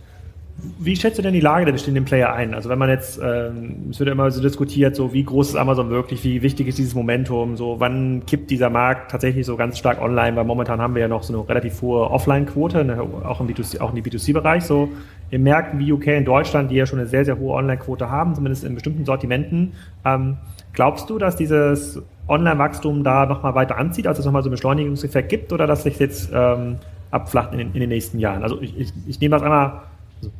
Wie 0.79 0.96
schätzt 0.96 1.18
du 1.18 1.23
denn 1.23 1.35
die 1.35 1.40
Lage 1.40 1.64
der 1.64 1.73
bestehenden 1.73 2.05
Player 2.05 2.33
ein? 2.33 2.55
Also 2.55 2.68
wenn 2.68 2.79
man 2.79 2.88
jetzt, 2.88 3.20
ähm, 3.23 3.88
es 3.90 3.99
wird 3.99 4.09
immer 4.09 4.31
so 4.31 4.42
diskutiert, 4.42 4.96
so 4.96 5.12
wie 5.12 5.25
groß 5.25 5.51
ist 5.51 5.57
Amazon 5.57 5.90
wirklich, 5.90 6.25
wie 6.25 6.42
wichtig 6.42 6.68
ist 6.68 6.79
dieses 6.79 6.94
Momentum, 6.94 7.57
so 7.57 7.77
wann 7.79 8.23
kippt 8.27 8.51
dieser 8.51 8.70
Markt 8.70 9.11
tatsächlich 9.11 9.46
so 9.46 9.57
ganz 9.57 9.79
stark 9.79 10.01
online, 10.01 10.37
weil 10.37 10.44
momentan 10.44 10.81
haben 10.81 10.94
wir 10.94 11.03
ja 11.03 11.09
noch 11.09 11.23
so 11.23 11.33
eine 11.33 11.49
relativ 11.49 11.81
hohe 11.83 12.11
Offline-Quote, 12.11 12.85
ne, 12.85 13.01
auch 13.01 13.40
im 13.40 13.49
B2C, 13.49 13.81
auch 13.81 13.94
im 13.94 14.03
B2C-Bereich, 14.03 14.64
so 14.64 14.88
in 15.31 15.42
Märkten 15.42 15.79
wie 15.79 15.92
UK 15.92 16.09
in 16.09 16.25
Deutschland, 16.25 16.70
die 16.70 16.77
ja 16.77 16.87
schon 16.87 16.99
eine 16.99 17.09
sehr, 17.09 17.25
sehr 17.25 17.38
hohe 17.38 17.55
Online-Quote 17.55 18.11
haben, 18.11 18.35
zumindest 18.35 18.64
in 18.64 18.75
bestimmten 18.75 19.05
Sortimenten. 19.05 19.73
Ähm, 20.05 20.38
glaubst 20.73 21.09
du, 21.11 21.18
dass 21.18 21.37
dieses 21.37 22.03
Online-Wachstum 22.29 23.05
da 23.05 23.27
nochmal 23.27 23.55
weiter 23.55 23.77
anzieht, 23.77 24.07
als 24.07 24.18
es 24.18 24.25
nochmal 24.25 24.42
so 24.42 24.49
einen 24.49 24.53
Beschleunigungseffekt 24.53 25.29
gibt 25.29 25.53
oder 25.53 25.66
dass 25.66 25.85
sich 25.85 25.99
jetzt 25.99 26.31
ähm, 26.35 26.77
abflacht 27.11 27.53
in 27.53 27.59
den, 27.59 27.73
in 27.73 27.81
den 27.81 27.88
nächsten 27.88 28.18
Jahren? 28.18 28.42
Also 28.42 28.61
ich, 28.61 28.79
ich, 28.79 28.92
ich 29.07 29.20
nehme 29.20 29.37
das 29.37 29.42
einmal 29.42 29.66
also, 29.66 29.89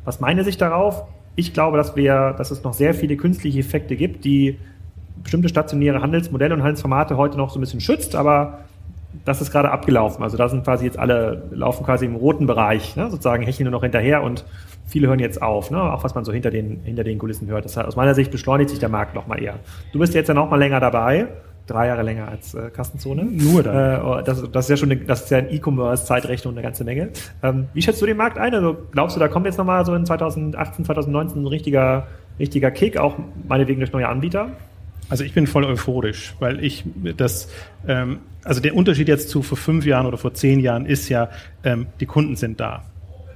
was 0.05 0.19
meine 0.19 0.43
Sicht 0.43 0.61
darauf? 0.61 1.03
Ich 1.35 1.53
glaube, 1.53 1.77
dass 1.77 1.95
wir, 1.95 2.33
dass 2.37 2.51
es 2.51 2.63
noch 2.63 2.73
sehr 2.73 2.93
viele 2.93 3.15
künstliche 3.15 3.59
Effekte 3.59 3.95
gibt, 3.95 4.25
die 4.25 4.57
bestimmte 5.23 5.49
stationäre 5.49 6.01
Handelsmodelle 6.01 6.53
und 6.53 6.61
Handelsformate 6.61 7.17
heute 7.17 7.37
noch 7.37 7.51
so 7.51 7.59
ein 7.59 7.61
bisschen 7.61 7.81
schützt, 7.81 8.15
aber 8.15 8.59
das 9.25 9.41
ist 9.41 9.51
gerade 9.51 9.71
abgelaufen. 9.71 10.23
Also 10.23 10.37
da 10.37 10.49
sind 10.49 10.63
quasi 10.63 10.85
jetzt 10.85 10.97
alle, 10.97 11.43
laufen 11.51 11.85
quasi 11.85 12.05
im 12.05 12.15
roten 12.15 12.47
Bereich, 12.47 12.95
ne? 12.95 13.09
sozusagen 13.09 13.43
hecheln 13.43 13.65
nur 13.65 13.71
noch 13.71 13.83
hinterher 13.83 14.23
und 14.23 14.45
viele 14.87 15.07
hören 15.07 15.19
jetzt 15.19 15.41
auf, 15.41 15.69
ne? 15.69 15.81
auch 15.81 16.03
was 16.03 16.15
man 16.15 16.25
so 16.25 16.33
hinter 16.33 16.49
den, 16.49 16.81
hinter 16.83 17.03
den 17.03 17.17
Kulissen 17.17 17.47
hört. 17.47 17.65
Das 17.65 17.77
heißt, 17.77 17.87
aus 17.87 17.95
meiner 17.95 18.15
Sicht 18.15 18.31
beschleunigt 18.31 18.69
sich 18.69 18.79
der 18.79 18.89
Markt 18.89 19.13
noch 19.13 19.27
mal 19.27 19.41
eher. 19.41 19.59
Du 19.93 19.99
bist 19.99 20.13
jetzt 20.13 20.27
ja 20.27 20.33
noch 20.33 20.49
mal 20.49 20.57
länger 20.57 20.79
dabei 20.79 21.27
drei 21.71 21.87
Jahre 21.87 22.03
länger 22.03 22.27
als 22.27 22.53
äh, 22.53 22.69
Kassenzone. 22.69 23.23
Nur 23.23 23.63
dann. 23.63 23.75
Äh, 23.75 24.03
oh, 24.03 24.21
das, 24.21 24.43
das, 24.51 24.65
ist 24.65 24.69
ja 24.69 24.77
schon 24.77 24.91
eine, 24.91 25.01
das 25.01 25.23
ist 25.23 25.31
ja 25.31 25.39
ein 25.39 25.51
E-Commerce-Zeitrechnung 25.51 26.53
eine 26.53 26.61
ganze 26.61 26.83
Menge. 26.83 27.09
Ähm, 27.43 27.67
wie 27.73 27.81
schätzt 27.81 28.01
du 28.01 28.05
den 28.05 28.17
Markt 28.17 28.37
ein? 28.37 28.53
Also 28.53 28.77
glaubst 28.91 29.15
du, 29.15 29.19
da 29.19 29.27
kommt 29.27 29.45
jetzt 29.45 29.57
nochmal 29.57 29.85
so 29.85 29.93
in 29.95 30.05
2018, 30.05 30.85
2019 30.85 31.41
ein 31.41 31.47
richtiger, 31.47 32.07
richtiger 32.39 32.71
Kick, 32.71 32.97
auch 32.97 33.15
meinetwegen 33.47 33.79
durch 33.79 33.91
neue 33.91 34.07
Anbieter? 34.07 34.49
Also 35.09 35.23
ich 35.23 35.33
bin 35.33 35.47
voll 35.47 35.65
euphorisch, 35.65 36.35
weil 36.39 36.63
ich 36.63 36.85
das, 37.17 37.49
ähm, 37.87 38.19
also 38.43 38.61
der 38.61 38.75
Unterschied 38.75 39.09
jetzt 39.09 39.29
zu 39.29 39.41
vor 39.41 39.57
fünf 39.57 39.85
Jahren 39.85 40.05
oder 40.05 40.17
vor 40.17 40.33
zehn 40.33 40.59
Jahren 40.59 40.85
ist 40.85 41.09
ja, 41.09 41.29
ähm, 41.63 41.87
die 41.99 42.05
Kunden 42.05 42.35
sind 42.35 42.59
da. 42.59 42.83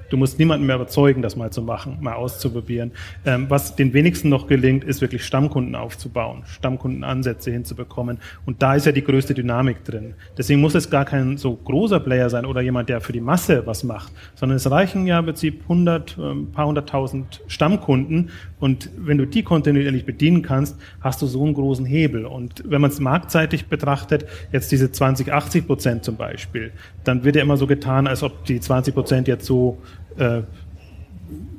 Du 0.10 0.18
musst 0.18 0.40
niemanden 0.40 0.66
mehr 0.66 0.76
überzeugen, 0.76 1.22
das 1.22 1.36
mal 1.36 1.52
zu 1.52 1.62
machen, 1.62 1.98
mal 2.02 2.14
auszuprobieren. 2.14 2.92
Ähm, 3.26 3.46
was 3.50 3.76
den 3.76 3.94
wenigsten 3.94 4.30
noch 4.30 4.48
gelingt, 4.48 4.84
ist 4.84 5.02
wirklich 5.02 5.26
Stammkunden 5.26 5.76
aufzubauen, 5.76 6.44
Stammkundenansätze 6.46 7.52
hinzubekommen. 7.52 8.20
Und 8.46 8.62
da 8.62 8.76
ist 8.76 8.86
ja 8.86 8.92
die 8.92 9.04
größte 9.04 9.34
Dynamik 9.34 9.84
drin. 9.84 10.14
Deswegen 10.38 10.62
muss 10.62 10.76
es 10.76 10.90
gar 10.90 11.06
kein 11.06 11.38
so 11.38 11.56
großer 11.56 12.00
Player 12.00 12.30
sein 12.30 12.46
oder 12.46 12.62
jemand, 12.62 12.90
der 12.90 13.02
für 13.02 13.14
die 13.14 13.22
Masse 13.22 13.64
was 13.66 13.84
macht, 13.84 14.12
sondern 14.36 14.58
es 14.58 14.70
reichen 14.70 15.08
ja 15.08 15.20
im 15.20 15.26
Prinzip 15.26 15.62
100, 15.64 16.18
ein 16.18 16.24
ähm, 16.24 16.52
paar 16.52 16.68
hunderttausend 16.68 17.42
Stammkunden. 17.48 18.30
Und 18.60 18.90
wenn 18.98 19.18
du 19.18 19.26
die 19.26 19.44
kontinuierlich 19.44 20.06
bedienen 20.06 20.42
kannst, 20.42 20.78
hast 21.02 21.22
du 21.22 21.28
so 21.28 21.44
einen 21.44 21.54
großen 21.54 21.86
Hebel. 21.86 22.26
Und 22.26 22.64
wenn 22.66 22.82
man 22.82 22.92
es 22.92 23.00
marktseitig 23.00 23.68
betrachtet, 23.68 24.26
jetzt 24.52 24.72
diese 24.72 24.92
20, 24.92 25.32
80 25.32 25.68
Prozent 25.68 26.04
zum 26.04 26.16
Beispiel, 26.16 26.72
dann 27.04 27.24
wird 27.24 27.36
ja 27.36 27.42
immer 27.42 27.58
so 27.58 27.68
getan, 27.68 28.08
als 28.08 28.24
ob 28.24 28.46
die 28.46 28.60
20 28.60 28.94
Prozent 28.94 29.28
jetzt 29.28 29.46
so 29.46 29.78
äh, 30.18 30.42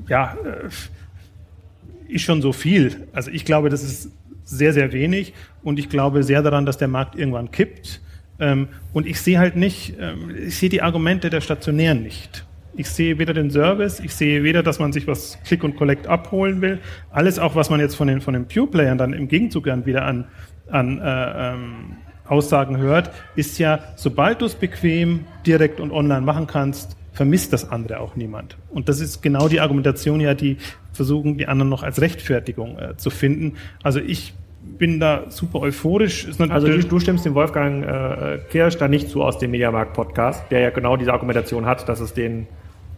ja, 0.09 0.37
äh, 0.45 2.13
ist 2.13 2.23
schon 2.23 2.43
so 2.43 2.53
viel. 2.53 3.09
Also 3.13 3.31
ich 3.31 3.45
glaube, 3.45 3.69
das 3.69 3.83
ist 3.83 4.11
sehr, 4.45 4.73
sehr 4.73 4.93
wenig 4.93 5.35
und 5.63 5.79
ich 5.79 5.89
glaube 5.89 6.23
sehr 6.23 6.43
daran, 6.43 6.67
dass 6.67 6.79
der 6.79 6.89
Markt 6.89 7.17
irgendwann 7.17 7.51
kippt. 7.51 8.01
Ähm, 8.39 8.69
und 8.93 9.07
ich 9.07 9.21
sehe 9.21 9.39
halt 9.39 9.57
nicht, 9.57 9.95
ähm, 9.99 10.35
ich 10.47 10.57
sehe 10.59 10.69
die 10.69 10.83
Argumente 10.83 11.31
der 11.31 11.41
Stationären 11.41 12.03
nicht. 12.03 12.45
Ich 12.79 12.91
sehe 12.91 13.19
weder 13.19 13.33
den 13.33 13.51
Service, 13.51 14.01
ich 14.01 14.15
sehe 14.15 14.43
weder, 14.45 14.63
dass 14.63 14.79
man 14.79 14.93
sich 14.93 15.07
was 15.07 15.39
Click 15.45 15.65
und 15.65 15.77
Collect 15.77 16.07
abholen 16.07 16.61
will. 16.61 16.79
Alles 17.11 17.39
auch, 17.39 17.57
was 17.57 17.71
man 17.71 17.81
jetzt 17.81 17.95
von 17.95 18.07
den, 18.07 18.21
von 18.21 18.35
den 18.35 18.47
Pure-Playern 18.47 18.99
dann 18.99 19.15
im 19.15 19.29
Gegenzug 19.29 19.65
dann 19.65 19.87
wieder 19.87 20.05
an, 20.05 20.27
an 20.71 20.99
äh, 20.99 21.53
ähm, 21.53 21.97
Aussagen 22.27 22.77
hört, 22.77 23.11
ist 23.35 23.59
ja, 23.59 23.81
sobald 23.97 24.43
du 24.43 24.47
es 24.47 24.55
bequem, 24.55 25.25
direkt 25.47 25.81
und 25.81 25.91
online 25.91 26.21
machen 26.21 26.47
kannst, 26.47 26.97
vermisst 27.17 27.55
das 27.55 27.71
andere 27.71 28.01
auch 28.01 28.15
niemand. 28.15 28.59
Und 28.71 28.91
das 28.91 29.01
ist 29.01 29.23
genau 29.23 29.49
die 29.49 29.61
Argumentation 29.61 30.21
ja, 30.21 30.35
die 30.35 30.59
versuchen, 30.93 31.39
die 31.39 31.49
anderen 31.49 31.71
noch 31.71 31.83
als 31.83 32.01
Rechtfertigung 32.03 32.79
äh, 32.79 32.97
zu 32.99 33.09
finden. 33.09 33.55
Also 33.83 34.01
ich 34.01 34.35
bin 34.63 35.01
da 35.01 35.25
super 35.31 35.61
euphorisch. 35.61 36.29
also 36.39 36.67
du, 36.67 36.79
du, 36.85 37.01
stimmst 37.01 37.25
dem 37.25 37.35
Wolfgang 37.35 37.85
äh, 37.85 38.39
Kirsch 38.51 38.77
da 38.77 38.87
nicht 38.87 39.09
zu 39.09 39.23
aus 39.23 39.39
dem 39.39 39.53
Mediamarkt-Podcast, 39.53 40.45
der 40.51 40.61
ja 40.61 40.71
genau 40.71 40.99
diese 40.99 41.15
Argumentation 41.15 41.65
hat, 41.65 41.89
dass 41.89 42.01
es 42.01 42.13
den 42.13 42.47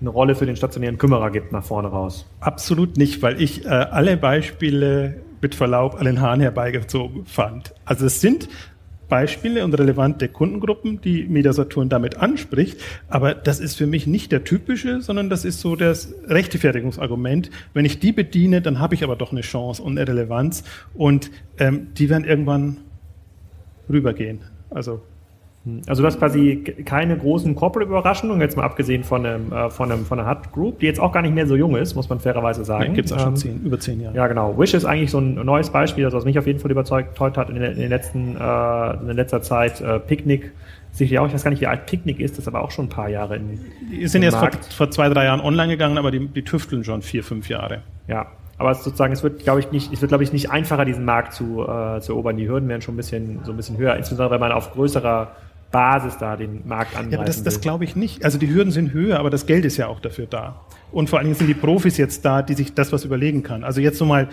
eine 0.00 0.10
Rolle 0.10 0.34
für 0.34 0.46
den 0.46 0.56
stationären 0.56 0.98
Kümmerer 0.98 1.30
gibt 1.30 1.52
nach 1.52 1.64
vorne 1.64 1.88
raus. 1.88 2.26
Absolut 2.40 2.96
nicht, 2.96 3.22
weil 3.22 3.40
ich 3.40 3.66
äh, 3.66 3.68
alle 3.68 4.16
Beispiele 4.16 5.20
mit 5.40 5.54
Verlaub 5.54 5.94
an 5.96 6.06
den 6.06 6.20
Haaren 6.20 6.40
herbeigezogen 6.40 7.24
fand. 7.24 7.72
Also 7.84 8.06
es 8.06 8.20
sind 8.20 8.48
Beispiele 9.08 9.64
und 9.64 9.74
relevante 9.74 10.28
Kundengruppen, 10.28 11.00
die 11.00 11.24
Mediasaturn 11.24 11.88
damit 11.88 12.18
anspricht. 12.18 12.80
Aber 13.08 13.34
das 13.34 13.60
ist 13.60 13.76
für 13.76 13.86
mich 13.86 14.06
nicht 14.06 14.32
der 14.32 14.44
typische, 14.44 15.00
sondern 15.00 15.30
das 15.30 15.44
ist 15.44 15.60
so 15.60 15.76
das 15.76 16.14
Rechtfertigungsargument. 16.26 17.50
Wenn 17.74 17.84
ich 17.84 17.98
die 17.98 18.12
bediene, 18.12 18.60
dann 18.60 18.78
habe 18.78 18.94
ich 18.94 19.04
aber 19.04 19.16
doch 19.16 19.32
eine 19.32 19.40
Chance 19.40 19.82
und 19.82 19.98
eine 19.98 20.08
Relevanz 20.08 20.64
und 20.94 21.30
ähm, 21.58 21.88
die 21.94 22.10
werden 22.10 22.24
irgendwann 22.24 22.78
rübergehen. 23.88 24.40
Also 24.70 25.00
Also 25.86 26.02
du 26.02 26.06
hast 26.06 26.18
quasi 26.18 26.64
keine 26.84 27.18
großen 27.18 27.54
Corporate-Überraschungen, 27.54 28.40
jetzt 28.40 28.56
mal 28.56 28.62
abgesehen 28.62 29.04
von 29.04 29.26
einem, 29.26 29.52
äh, 29.52 29.68
von 29.70 29.92
einem 29.92 30.06
von 30.06 30.18
einer 30.18 30.30
Hut 30.30 30.50
Group, 30.52 30.78
die 30.78 30.86
jetzt 30.86 31.00
auch 31.00 31.12
gar 31.12 31.20
nicht 31.20 31.34
mehr 31.34 31.46
so 31.46 31.56
jung 31.56 31.76
ist, 31.76 31.94
muss 31.94 32.08
man 32.08 32.20
fairerweise 32.20 32.64
sagen. 32.64 32.90
Nee, 32.90 32.96
Gibt 32.96 33.10
es 33.10 33.12
auch 33.12 33.20
schon 33.20 33.30
ähm, 33.30 33.36
zehn, 33.36 33.62
über 33.64 33.78
zehn 33.78 34.00
Jahre. 34.00 34.16
Ja, 34.16 34.26
genau. 34.28 34.56
Wish 34.58 34.72
ist 34.72 34.84
eigentlich 34.84 35.10
so 35.10 35.18
ein 35.18 35.34
neues 35.34 35.70
Beispiel, 35.70 36.04
das 36.04 36.14
was 36.14 36.24
mich 36.24 36.38
auf 36.38 36.46
jeden 36.46 36.58
Fall 36.58 36.70
überzeugt 36.70 37.18
hat 37.20 37.50
in, 37.50 37.56
den, 37.56 37.72
in 37.72 37.80
den 37.80 37.90
letzten, 37.90 38.36
äh, 38.36 39.10
in 39.10 39.16
letzter 39.16 39.42
Zeit. 39.42 39.80
Äh, 39.80 39.98
Picnic 39.98 40.52
sicherlich 40.92 41.18
auch, 41.18 41.26
ich 41.26 41.34
weiß 41.34 41.44
gar 41.44 41.50
nicht, 41.50 41.60
wie 41.60 41.66
alt 41.66 41.86
Picknick 41.86 42.20
ist, 42.20 42.32
das 42.32 42.40
ist 42.40 42.48
aber 42.48 42.62
auch 42.62 42.70
schon 42.70 42.86
ein 42.86 42.90
paar 42.90 43.08
Jahre 43.08 43.36
in 43.36 43.60
Die 43.90 44.06
sind 44.06 44.22
jetzt 44.22 44.36
vor, 44.36 44.50
vor, 44.76 44.90
zwei, 44.90 45.08
drei 45.08 45.24
Jahren 45.24 45.40
online 45.40 45.68
gegangen, 45.68 45.98
aber 45.98 46.10
die, 46.10 46.26
die 46.26 46.42
tüfteln 46.42 46.84
schon 46.84 47.02
vier, 47.02 47.22
fünf 47.22 47.48
Jahre. 47.48 47.82
Ja, 48.06 48.26
aber 48.58 48.72
es 48.72 48.82
sozusagen, 48.82 49.12
es 49.12 49.22
wird, 49.22 49.44
glaube 49.44 49.60
ich, 49.60 49.70
nicht, 49.70 49.92
es 49.92 50.00
wird, 50.00 50.10
glaube 50.10 50.24
ich, 50.24 50.32
nicht 50.32 50.50
einfacher, 50.50 50.84
diesen 50.84 51.04
Markt 51.04 51.32
zu, 51.32 51.62
äh, 51.62 52.00
zu 52.00 52.12
erobern. 52.12 52.36
Die 52.36 52.48
Hürden 52.48 52.68
werden 52.68 52.82
schon 52.82 52.94
ein 52.94 52.96
bisschen, 52.96 53.40
so 53.44 53.52
ein 53.52 53.56
bisschen 53.56 53.76
höher, 53.76 53.96
insbesondere 53.96 54.32
wenn 54.32 54.40
man 54.40 54.52
auf 54.52 54.72
größerer 54.72 55.28
Basis 55.70 56.16
da 56.18 56.36
den 56.36 56.66
Markt 56.66 56.92
angreifen 56.94 57.12
Ja, 57.12 57.18
aber 57.18 57.26
das, 57.26 57.42
das 57.42 57.60
glaube 57.60 57.84
ich 57.84 57.94
nicht. 57.96 58.24
Also 58.24 58.38
die 58.38 58.48
Hürden 58.52 58.72
sind 58.72 58.92
höher, 58.92 59.18
aber 59.18 59.30
das 59.30 59.46
Geld 59.46 59.64
ist 59.64 59.76
ja 59.76 59.88
auch 59.88 60.00
dafür 60.00 60.26
da. 60.26 60.64
Und 60.92 61.10
vor 61.10 61.18
allen 61.18 61.26
Dingen 61.26 61.36
sind 61.36 61.48
die 61.48 61.54
Profis 61.54 61.96
jetzt 61.96 62.24
da, 62.24 62.42
die 62.42 62.54
sich 62.54 62.74
das 62.74 62.92
was 62.92 63.04
überlegen 63.04 63.42
kann. 63.42 63.64
Also 63.64 63.80
jetzt 63.80 63.98
so 63.98 64.04
mal 64.04 64.28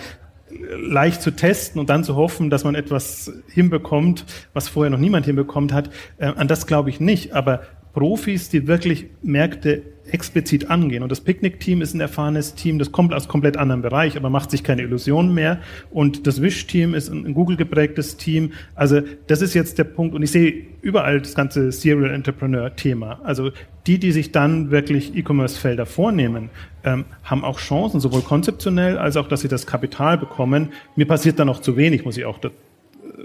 leicht 0.77 1.21
zu 1.21 1.31
testen 1.31 1.79
und 1.79 1.89
dann 1.89 2.03
zu 2.03 2.15
hoffen, 2.15 2.49
dass 2.49 2.63
man 2.63 2.75
etwas 2.75 3.31
hinbekommt, 3.49 4.25
was 4.53 4.69
vorher 4.69 4.89
noch 4.89 4.99
niemand 4.99 5.25
hinbekommt 5.25 5.73
hat, 5.73 5.89
äh, 6.17 6.27
an 6.27 6.47
das 6.47 6.67
glaube 6.67 6.89
ich 6.89 6.99
nicht. 6.99 7.33
Aber 7.33 7.61
Profis, 7.93 8.49
die 8.49 8.67
wirklich 8.67 9.07
Märkte 9.21 9.81
explizit 10.11 10.69
angehen. 10.69 11.03
Und 11.03 11.11
das 11.11 11.21
Picknick-Team 11.21 11.81
ist 11.81 11.93
ein 11.93 11.99
erfahrenes 11.99 12.55
Team, 12.55 12.79
das 12.79 12.91
kommt 12.91 13.13
aus 13.13 13.27
komplett 13.27 13.57
anderem 13.57 13.81
Bereich, 13.81 14.17
aber 14.17 14.29
macht 14.29 14.51
sich 14.51 14.63
keine 14.63 14.83
Illusionen 14.83 15.33
mehr. 15.33 15.59
Und 15.91 16.27
das 16.27 16.41
Wish-Team 16.41 16.93
ist 16.93 17.09
ein 17.09 17.33
Google 17.33 17.57
geprägtes 17.57 18.17
Team. 18.17 18.53
Also 18.75 19.01
das 19.27 19.41
ist 19.41 19.53
jetzt 19.53 19.77
der 19.77 19.85
Punkt. 19.85 20.15
Und 20.15 20.23
ich 20.23 20.31
sehe 20.31 20.65
überall 20.81 21.21
das 21.21 21.35
ganze 21.35 21.71
Serial 21.71 22.11
Entrepreneur-Thema. 22.11 23.21
Also 23.23 23.51
die, 23.87 23.99
die 23.99 24.11
sich 24.11 24.31
dann 24.31 24.71
wirklich 24.71 25.15
E-Commerce-Felder 25.15 25.85
vornehmen, 25.85 26.49
ähm, 26.83 27.05
haben 27.23 27.43
auch 27.43 27.59
Chancen, 27.59 27.99
sowohl 27.99 28.21
konzeptionell 28.21 28.97
als 28.97 29.17
auch, 29.17 29.27
dass 29.27 29.41
sie 29.41 29.47
das 29.47 29.65
Kapital 29.65 30.17
bekommen. 30.17 30.69
Mir 30.95 31.07
passiert 31.07 31.39
da 31.39 31.45
noch 31.45 31.61
zu 31.61 31.77
wenig, 31.77 32.05
muss 32.05 32.17
ich 32.17 32.25
auch 32.25 32.39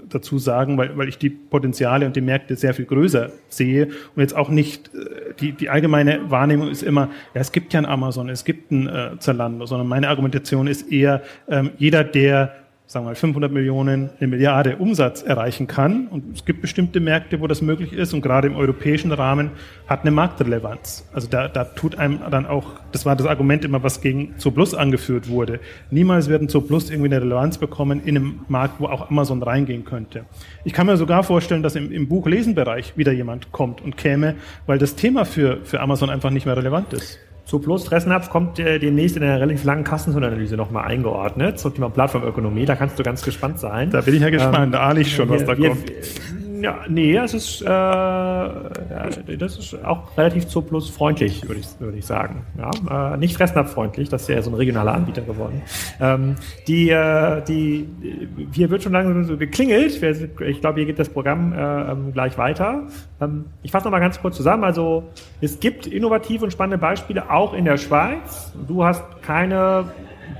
dazu 0.09 0.39
sagen, 0.39 0.77
weil, 0.77 0.97
weil 0.97 1.07
ich 1.07 1.17
die 1.17 1.29
Potenziale 1.29 2.05
und 2.05 2.15
die 2.15 2.21
Märkte 2.21 2.55
sehr 2.55 2.73
viel 2.73 2.85
größer 2.85 3.31
sehe 3.49 3.87
und 4.15 4.21
jetzt 4.21 4.35
auch 4.35 4.49
nicht, 4.49 4.91
äh, 4.93 5.33
die, 5.39 5.51
die 5.53 5.69
allgemeine 5.69 6.29
Wahrnehmung 6.29 6.69
ist 6.69 6.83
immer, 6.83 7.09
ja, 7.33 7.41
es 7.41 7.51
gibt 7.51 7.73
ja 7.73 7.79
ein 7.79 7.85
Amazon, 7.85 8.29
es 8.29 8.45
gibt 8.45 8.71
ein 8.71 8.87
äh, 8.87 9.11
Zalando, 9.19 9.65
sondern 9.65 9.87
meine 9.87 10.09
Argumentation 10.09 10.67
ist 10.67 10.91
eher, 10.91 11.21
ähm, 11.47 11.71
jeder, 11.77 12.03
der 12.03 12.60
sagen 12.91 13.05
wir 13.05 13.11
mal 13.11 13.15
500 13.15 13.53
Millionen, 13.53 14.09
eine 14.19 14.27
Milliarde 14.27 14.75
Umsatz 14.75 15.23
erreichen 15.23 15.65
kann. 15.65 16.07
Und 16.07 16.35
es 16.35 16.43
gibt 16.43 16.61
bestimmte 16.61 16.99
Märkte, 16.99 17.39
wo 17.39 17.47
das 17.47 17.61
möglich 17.61 17.93
ist. 17.93 18.13
Und 18.13 18.19
gerade 18.19 18.49
im 18.49 18.57
europäischen 18.57 19.13
Rahmen 19.13 19.51
hat 19.87 20.01
eine 20.01 20.11
Marktrelevanz. 20.11 21.07
Also 21.13 21.29
da, 21.29 21.47
da 21.47 21.63
tut 21.63 21.97
einem 21.97 22.19
dann 22.29 22.45
auch, 22.45 22.65
das 22.91 23.05
war 23.05 23.15
das 23.15 23.27
Argument 23.27 23.63
immer, 23.63 23.81
was 23.81 24.01
gegen 24.01 24.37
Zooplus 24.37 24.73
angeführt 24.73 25.29
wurde. 25.29 25.61
Niemals 25.89 26.27
werden 26.27 26.49
Zooplus 26.49 26.89
irgendwie 26.89 27.13
eine 27.13 27.21
Relevanz 27.21 27.57
bekommen 27.57 28.01
in 28.03 28.17
einem 28.17 28.41
Markt, 28.49 28.81
wo 28.81 28.87
auch 28.87 29.09
Amazon 29.09 29.41
reingehen 29.41 29.85
könnte. 29.85 30.25
Ich 30.65 30.73
kann 30.73 30.85
mir 30.85 30.97
sogar 30.97 31.23
vorstellen, 31.23 31.63
dass 31.63 31.77
im, 31.77 31.93
im 31.93 32.09
Buch-Lesen-Bereich 32.09 32.97
wieder 32.97 33.13
jemand 33.13 33.53
kommt 33.53 33.79
und 33.79 33.95
käme, 33.95 34.35
weil 34.65 34.79
das 34.79 34.95
Thema 34.95 35.23
für, 35.23 35.59
für 35.63 35.79
Amazon 35.79 36.09
einfach 36.09 36.29
nicht 36.29 36.45
mehr 36.45 36.57
relevant 36.57 36.91
ist. 36.91 37.19
Zu 37.51 37.59
Plus 37.59 37.83
Fressnapf 37.83 38.29
kommt 38.29 38.59
äh, 38.59 38.79
demnächst 38.79 39.17
in 39.17 39.23
einer 39.23 39.41
relativ 39.41 39.65
langen 39.65 39.83
Kassenanalyse 39.83 40.55
nochmal 40.55 40.85
eingeordnet 40.85 41.59
zum 41.59 41.73
Thema 41.73 41.89
Plattformökonomie. 41.89 42.63
Da 42.63 42.77
kannst 42.77 42.97
du 42.97 43.03
ganz 43.03 43.23
gespannt 43.23 43.59
sein. 43.59 43.89
Da 43.89 43.99
bin 43.99 44.13
ich 44.13 44.21
ja 44.21 44.29
gespannt. 44.29 44.67
Ähm, 44.67 44.71
da 44.71 44.79
ahne 44.79 45.01
ich 45.01 45.13
schon, 45.13 45.27
was 45.27 45.43
da 45.43 45.57
wir, 45.57 45.71
kommt. 45.71 45.91
Ja, 46.61 46.81
nee, 46.87 47.15
es 47.15 47.33
ist, 47.33 47.61
äh, 47.63 47.65
das 47.65 49.57
ist 49.57 49.83
auch 49.83 50.15
relativ 50.15 50.47
zu 50.47 50.61
plus 50.61 50.91
freundlich, 50.91 51.47
würde 51.47 51.59
ich, 51.59 51.67
würde 51.79 51.97
ich 51.97 52.05
sagen. 52.05 52.45
Ja, 52.55 53.13
äh, 53.13 53.17
nicht 53.17 53.35
fressnapf-freundlich, 53.35 54.09
das 54.09 54.23
ist 54.23 54.27
ja 54.27 54.41
so 54.43 54.51
ein 54.51 54.53
regionaler 54.53 54.93
Anbieter 54.93 55.23
geworden. 55.23 55.63
Ähm, 55.99 56.35
die, 56.67 56.91
äh, 56.91 57.41
die, 57.45 57.89
hier 58.53 58.69
wird 58.69 58.83
schon 58.83 58.91
langsam 58.91 59.23
so 59.23 59.37
geklingelt. 59.37 60.03
Ich 60.03 60.61
glaube, 60.61 60.79
hier 60.79 60.85
geht 60.85 60.99
das 60.99 61.09
Programm 61.09 61.51
äh, 61.53 61.91
ähm, 61.91 62.13
gleich 62.13 62.37
weiter. 62.37 62.83
Ähm, 63.19 63.45
ich 63.63 63.71
fasse 63.71 63.85
nochmal 63.85 64.01
ganz 64.01 64.21
kurz 64.21 64.37
zusammen. 64.37 64.63
Also, 64.63 65.03
es 65.41 65.59
gibt 65.59 65.87
innovative 65.87 66.43
und 66.43 66.51
spannende 66.51 66.77
Beispiele 66.77 67.31
auch 67.31 67.53
in 67.53 67.65
der 67.65 67.77
Schweiz. 67.77 68.53
Du 68.67 68.83
hast 68.83 69.03
keine 69.23 69.85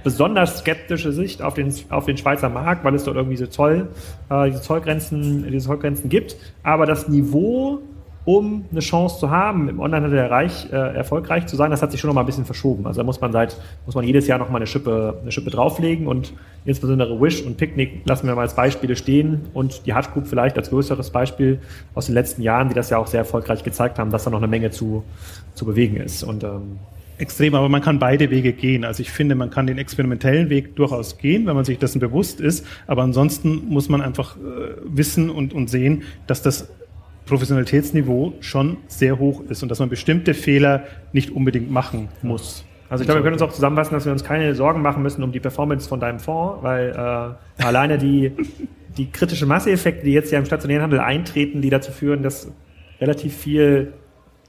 besonders 0.04 0.60
skeptische 0.60 1.12
Sicht 1.12 1.42
auf 1.42 1.54
den, 1.54 1.74
auf 1.90 2.06
den 2.06 2.18
Schweizer 2.18 2.50
Markt, 2.50 2.84
weil 2.84 2.96
es 2.96 3.04
dort 3.04 3.18
irgendwie 3.18 3.36
diese 3.36 3.50
Zoll, 3.50 3.90
äh, 4.30 4.50
diese 4.50 4.62
Zollgrenzen, 4.62 5.50
diese 5.52 5.68
Zollgrenzen 5.68 6.10
gibt. 6.10 6.36
Aber 6.64 6.86
das 6.86 7.08
Niveau, 7.08 7.80
um 8.24 8.66
eine 8.72 8.82
Chance 8.82 9.20
zu 9.20 9.32
haben, 9.32 9.68
im 9.68 9.80
Onlinehandel 9.80 10.20
erreich, 10.20 10.68
äh, 10.72 10.76
erfolgreich 10.76 11.48
zu 11.48 11.56
sein, 11.56 11.72
das 11.72 11.82
hat 11.82 11.92
sich 11.92 12.00
schon 12.00 12.08
noch 12.08 12.16
mal 12.16 12.22
ein 12.22 12.28
bisschen 12.28 12.46
verschoben. 12.46 12.86
Also 12.86 13.02
da 13.02 13.04
muss 13.04 13.20
man 13.20 13.32
seit, 13.32 13.58
muss 13.86 13.96
man 13.96 14.06
jedes 14.06 14.28
Jahr 14.28 14.38
noch 14.38 14.50
mal 14.50 14.58
eine 14.58 14.68
Schippe, 14.68 15.18
eine 15.22 15.32
Schippe 15.32 15.50
drauflegen 15.50 16.08
und 16.08 16.34
insbesondere 16.64 17.20
Wish 17.20 17.42
und 17.42 17.58
Picnic 17.58 18.02
lassen 18.06 18.28
wir 18.28 18.36
mal 18.36 18.42
als 18.42 18.56
Beispiele 18.56 18.96
stehen 18.96 19.42
und 19.54 19.88
die 19.88 19.96
Hut 19.96 20.14
Group 20.14 20.28
vielleicht 20.28 20.58
als 20.58 20.70
größeres 20.70 21.10
Beispiel 21.10 21.60
aus 21.96 22.06
den 22.06 22.14
letzten 22.14 22.44
Jahren, 22.44 22.70
die 22.70 22.76
das 22.76 22.92
ja 22.92 23.00
auch 23.00 23.08
sehr 23.08 23.20
erfolgreich 23.20 23.64
gezeigt 23.64 23.98
haben, 23.98 24.12
dass 24.12 24.24
da 24.24 24.30
noch 24.30 24.38
eine 24.38 24.48
Menge 24.48 24.70
zu, 24.70 25.04
zu 25.56 25.66
bewegen 25.66 25.98
ist. 25.98 26.24
Und 26.24 26.44
ähm, 26.44 26.78
extrem, 27.18 27.56
aber 27.56 27.70
man 27.70 27.82
kann 27.82 28.00
beide 28.00 28.30
Wege 28.30 28.54
gehen. 28.54 28.84
Also 28.84 29.02
ich 29.02 29.12
finde, 29.12 29.36
man 29.36 29.50
kann 29.50 29.68
den 29.68 29.78
experimentellen 29.78 30.50
Weg 30.50 30.76
durchaus 30.76 31.18
gehen, 31.18 31.46
wenn 31.46 31.56
man 31.56 31.66
sich 31.66 31.78
dessen 31.78 32.00
bewusst 32.00 32.42
ist. 32.42 32.66
Aber 32.88 33.04
ansonsten 33.04 33.68
muss 33.70 33.90
man 33.90 34.02
einfach 34.02 34.38
äh, 34.38 34.40
wissen 34.86 35.30
und, 35.30 35.54
und 35.54 35.70
sehen, 35.70 36.04
dass 36.28 36.42
das 36.42 36.70
Professionalitätsniveau 37.26 38.34
schon 38.40 38.78
sehr 38.88 39.20
hoch 39.20 39.44
ist 39.50 39.64
und 39.64 39.70
dass 39.70 39.80
man 39.80 39.90
bestimmte 39.90 40.34
Fehler 40.34 40.84
nicht 41.14 41.32
unbedingt 41.32 41.72
machen 41.72 42.10
muss. 42.22 42.66
Also 42.90 43.04
ich 43.04 43.08
glaube, 43.08 43.22
wir 43.22 43.24
können 43.24 43.36
uns 43.36 43.42
auch 43.42 43.54
zusammenfassen, 43.54 43.94
dass 43.94 44.04
wir 44.04 44.12
uns 44.12 44.24
keine 44.24 44.54
Sorgen 44.54 44.82
machen 44.82 45.02
müssen 45.02 45.24
um 45.24 45.32
die 45.32 45.40
Performance 45.40 45.88
von 45.88 46.02
deinem 46.02 46.20
Fonds, 46.20 46.62
weil 46.62 46.90
äh, 46.90 47.64
alleine 47.64 47.98
die, 47.98 48.34
die 48.98 49.10
kritische 49.10 49.46
Masseeffekte, 49.46 50.04
die 50.04 50.12
jetzt 50.12 50.32
ja 50.32 50.40
im 50.40 50.46
stationären 50.46 50.84
Handel 50.84 51.00
eintreten, 51.00 51.62
die 51.62 51.70
dazu 51.70 51.94
führen, 51.94 52.22
dass 52.22 52.52
relativ 53.00 53.38
viel 53.38 53.94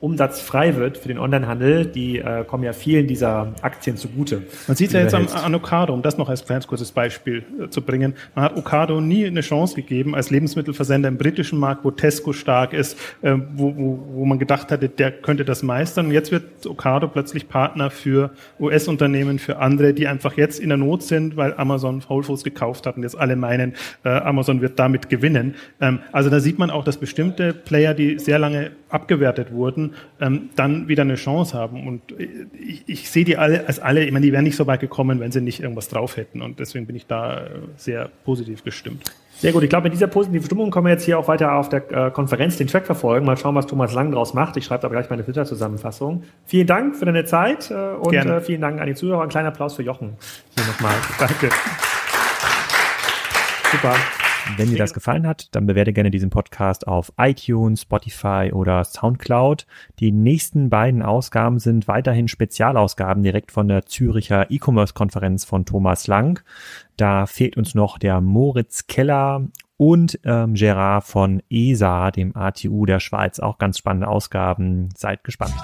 Umsatz 0.02 0.40
frei 0.40 0.74
wird 0.74 0.98
für 0.98 1.06
den 1.06 1.18
Onlinehandel, 1.18 1.86
die 1.86 2.18
äh, 2.18 2.42
kommen 2.44 2.64
ja 2.64 2.72
vielen 2.72 3.06
dieser 3.06 3.54
Aktien 3.62 3.96
zugute. 3.96 4.42
Man 4.66 4.76
sieht 4.76 4.92
ja 4.92 4.98
jetzt 4.98 5.14
am, 5.14 5.28
an 5.28 5.54
Okado, 5.54 5.94
um 5.94 6.02
das 6.02 6.18
noch 6.18 6.28
als 6.28 6.44
kleines 6.44 6.66
kurzes 6.66 6.90
Beispiel 6.90 7.44
äh, 7.60 7.68
zu 7.68 7.82
bringen. 7.82 8.14
Man 8.34 8.44
hat 8.44 8.56
Okado 8.56 9.00
nie 9.00 9.24
eine 9.24 9.42
Chance 9.42 9.76
gegeben 9.76 10.16
als 10.16 10.30
Lebensmittelversender 10.30 11.08
im 11.08 11.18
britischen 11.18 11.56
Markt, 11.56 11.84
wo 11.84 11.92
Tesco 11.92 12.32
stark 12.32 12.72
ist, 12.72 12.98
äh, 13.22 13.36
wo, 13.54 13.76
wo, 13.76 14.04
wo 14.14 14.24
man 14.24 14.40
gedacht 14.40 14.72
hatte, 14.72 14.88
der 14.88 15.12
könnte 15.12 15.44
das 15.44 15.62
meistern. 15.62 16.06
Und 16.06 16.12
jetzt 16.12 16.32
wird 16.32 16.66
Okado 16.66 17.06
plötzlich 17.06 17.48
Partner 17.48 17.88
für 17.88 18.32
US-Unternehmen, 18.58 19.38
für 19.38 19.58
andere, 19.58 19.94
die 19.94 20.08
einfach 20.08 20.36
jetzt 20.36 20.58
in 20.58 20.70
der 20.70 20.78
Not 20.78 21.04
sind, 21.04 21.36
weil 21.36 21.54
Amazon 21.56 22.02
Whole 22.08 22.24
Foods 22.24 22.42
gekauft 22.42 22.88
hat 22.88 22.96
und 22.96 23.04
jetzt 23.04 23.16
alle 23.16 23.36
meinen, 23.36 23.74
äh, 24.04 24.08
Amazon 24.08 24.62
wird 24.62 24.80
damit 24.80 25.08
gewinnen. 25.08 25.54
Ähm, 25.80 26.00
also 26.10 26.28
da 26.28 26.40
sieht 26.40 26.58
man 26.58 26.70
auch, 26.70 26.82
dass 26.82 26.96
bestimmte 26.96 27.54
Player, 27.54 27.94
die 27.94 28.18
sehr 28.18 28.40
lange 28.40 28.72
abgewertet 28.88 29.52
wurden, 29.52 29.91
ähm, 30.20 30.50
dann 30.56 30.88
wieder 30.88 31.02
eine 31.02 31.14
Chance 31.14 31.56
haben. 31.56 31.86
Und 31.86 32.02
ich, 32.58 32.84
ich 32.86 33.10
sehe 33.10 33.24
die 33.24 33.36
alle 33.36 33.66
als 33.66 33.78
alle, 33.78 34.04
ich 34.04 34.12
meine, 34.12 34.24
die 34.24 34.32
wären 34.32 34.44
nicht 34.44 34.56
so 34.56 34.66
weit 34.66 34.80
gekommen, 34.80 35.20
wenn 35.20 35.32
sie 35.32 35.40
nicht 35.40 35.60
irgendwas 35.60 35.88
drauf 35.88 36.16
hätten. 36.16 36.42
Und 36.42 36.58
deswegen 36.58 36.86
bin 36.86 36.96
ich 36.96 37.06
da 37.06 37.38
äh, 37.38 37.48
sehr 37.76 38.10
positiv 38.24 38.64
gestimmt. 38.64 39.12
Sehr 39.42 39.52
gut. 39.52 39.64
Ich 39.64 39.70
glaube, 39.70 39.84
mit 39.84 39.92
dieser 39.92 40.06
positiven 40.06 40.44
Stimmung 40.46 40.70
können 40.70 40.86
wir 40.86 40.92
jetzt 40.92 41.04
hier 41.04 41.18
auch 41.18 41.26
weiter 41.26 41.54
auf 41.54 41.68
der 41.68 41.90
äh, 41.90 42.10
Konferenz 42.10 42.58
den 42.58 42.68
Track 42.68 42.86
verfolgen. 42.86 43.26
Mal 43.26 43.36
schauen, 43.36 43.54
was 43.54 43.66
Thomas 43.66 43.92
Lang 43.92 44.12
draus 44.12 44.34
macht. 44.34 44.56
Ich 44.56 44.64
schreibe 44.64 44.82
da 44.82 44.88
gleich 44.88 45.10
meine 45.10 45.24
Twitter-Zusammenfassung. 45.24 46.22
Vielen 46.44 46.66
Dank 46.66 46.96
für 46.96 47.06
deine 47.06 47.24
Zeit 47.24 47.70
äh, 47.70 47.74
und 47.74 48.14
äh, 48.14 48.40
vielen 48.40 48.60
Dank 48.60 48.80
an 48.80 48.86
die 48.86 48.94
Zuhörer. 48.94 49.22
Ein 49.22 49.30
kleiner 49.30 49.48
Applaus 49.48 49.74
für 49.74 49.82
Jochen. 49.82 50.14
Hier 50.54 50.64
nochmal. 50.66 50.94
Danke. 51.18 51.48
Super. 53.72 54.21
Wenn 54.56 54.70
dir 54.70 54.78
das 54.78 54.94
gefallen 54.94 55.26
hat, 55.26 55.54
dann 55.54 55.66
bewerte 55.66 55.92
gerne 55.92 56.10
diesen 56.10 56.30
Podcast 56.30 56.86
auf 56.86 57.12
iTunes, 57.16 57.82
Spotify 57.82 58.50
oder 58.52 58.84
Soundcloud. 58.84 59.66
Die 59.98 60.12
nächsten 60.12 60.68
beiden 60.68 61.02
Ausgaben 61.02 61.58
sind 61.58 61.88
weiterhin 61.88 62.28
Spezialausgaben 62.28 63.22
direkt 63.22 63.52
von 63.52 63.68
der 63.68 63.86
Züricher 63.86 64.50
E-Commerce-Konferenz 64.50 65.44
von 65.44 65.64
Thomas 65.64 66.06
Lang. 66.06 66.42
Da 66.96 67.26
fehlt 67.26 67.56
uns 67.56 67.74
noch 67.74 67.98
der 67.98 68.20
Moritz 68.20 68.86
Keller 68.86 69.46
und 69.76 70.18
ähm, 70.24 70.54
Gerard 70.54 71.04
von 71.04 71.42
ESA, 71.48 72.10
dem 72.10 72.36
ATU 72.36 72.86
der 72.86 73.00
Schweiz. 73.00 73.40
Auch 73.40 73.58
ganz 73.58 73.78
spannende 73.78 74.08
Ausgaben. 74.08 74.90
Seid 74.96 75.24
gespannt. 75.24 75.54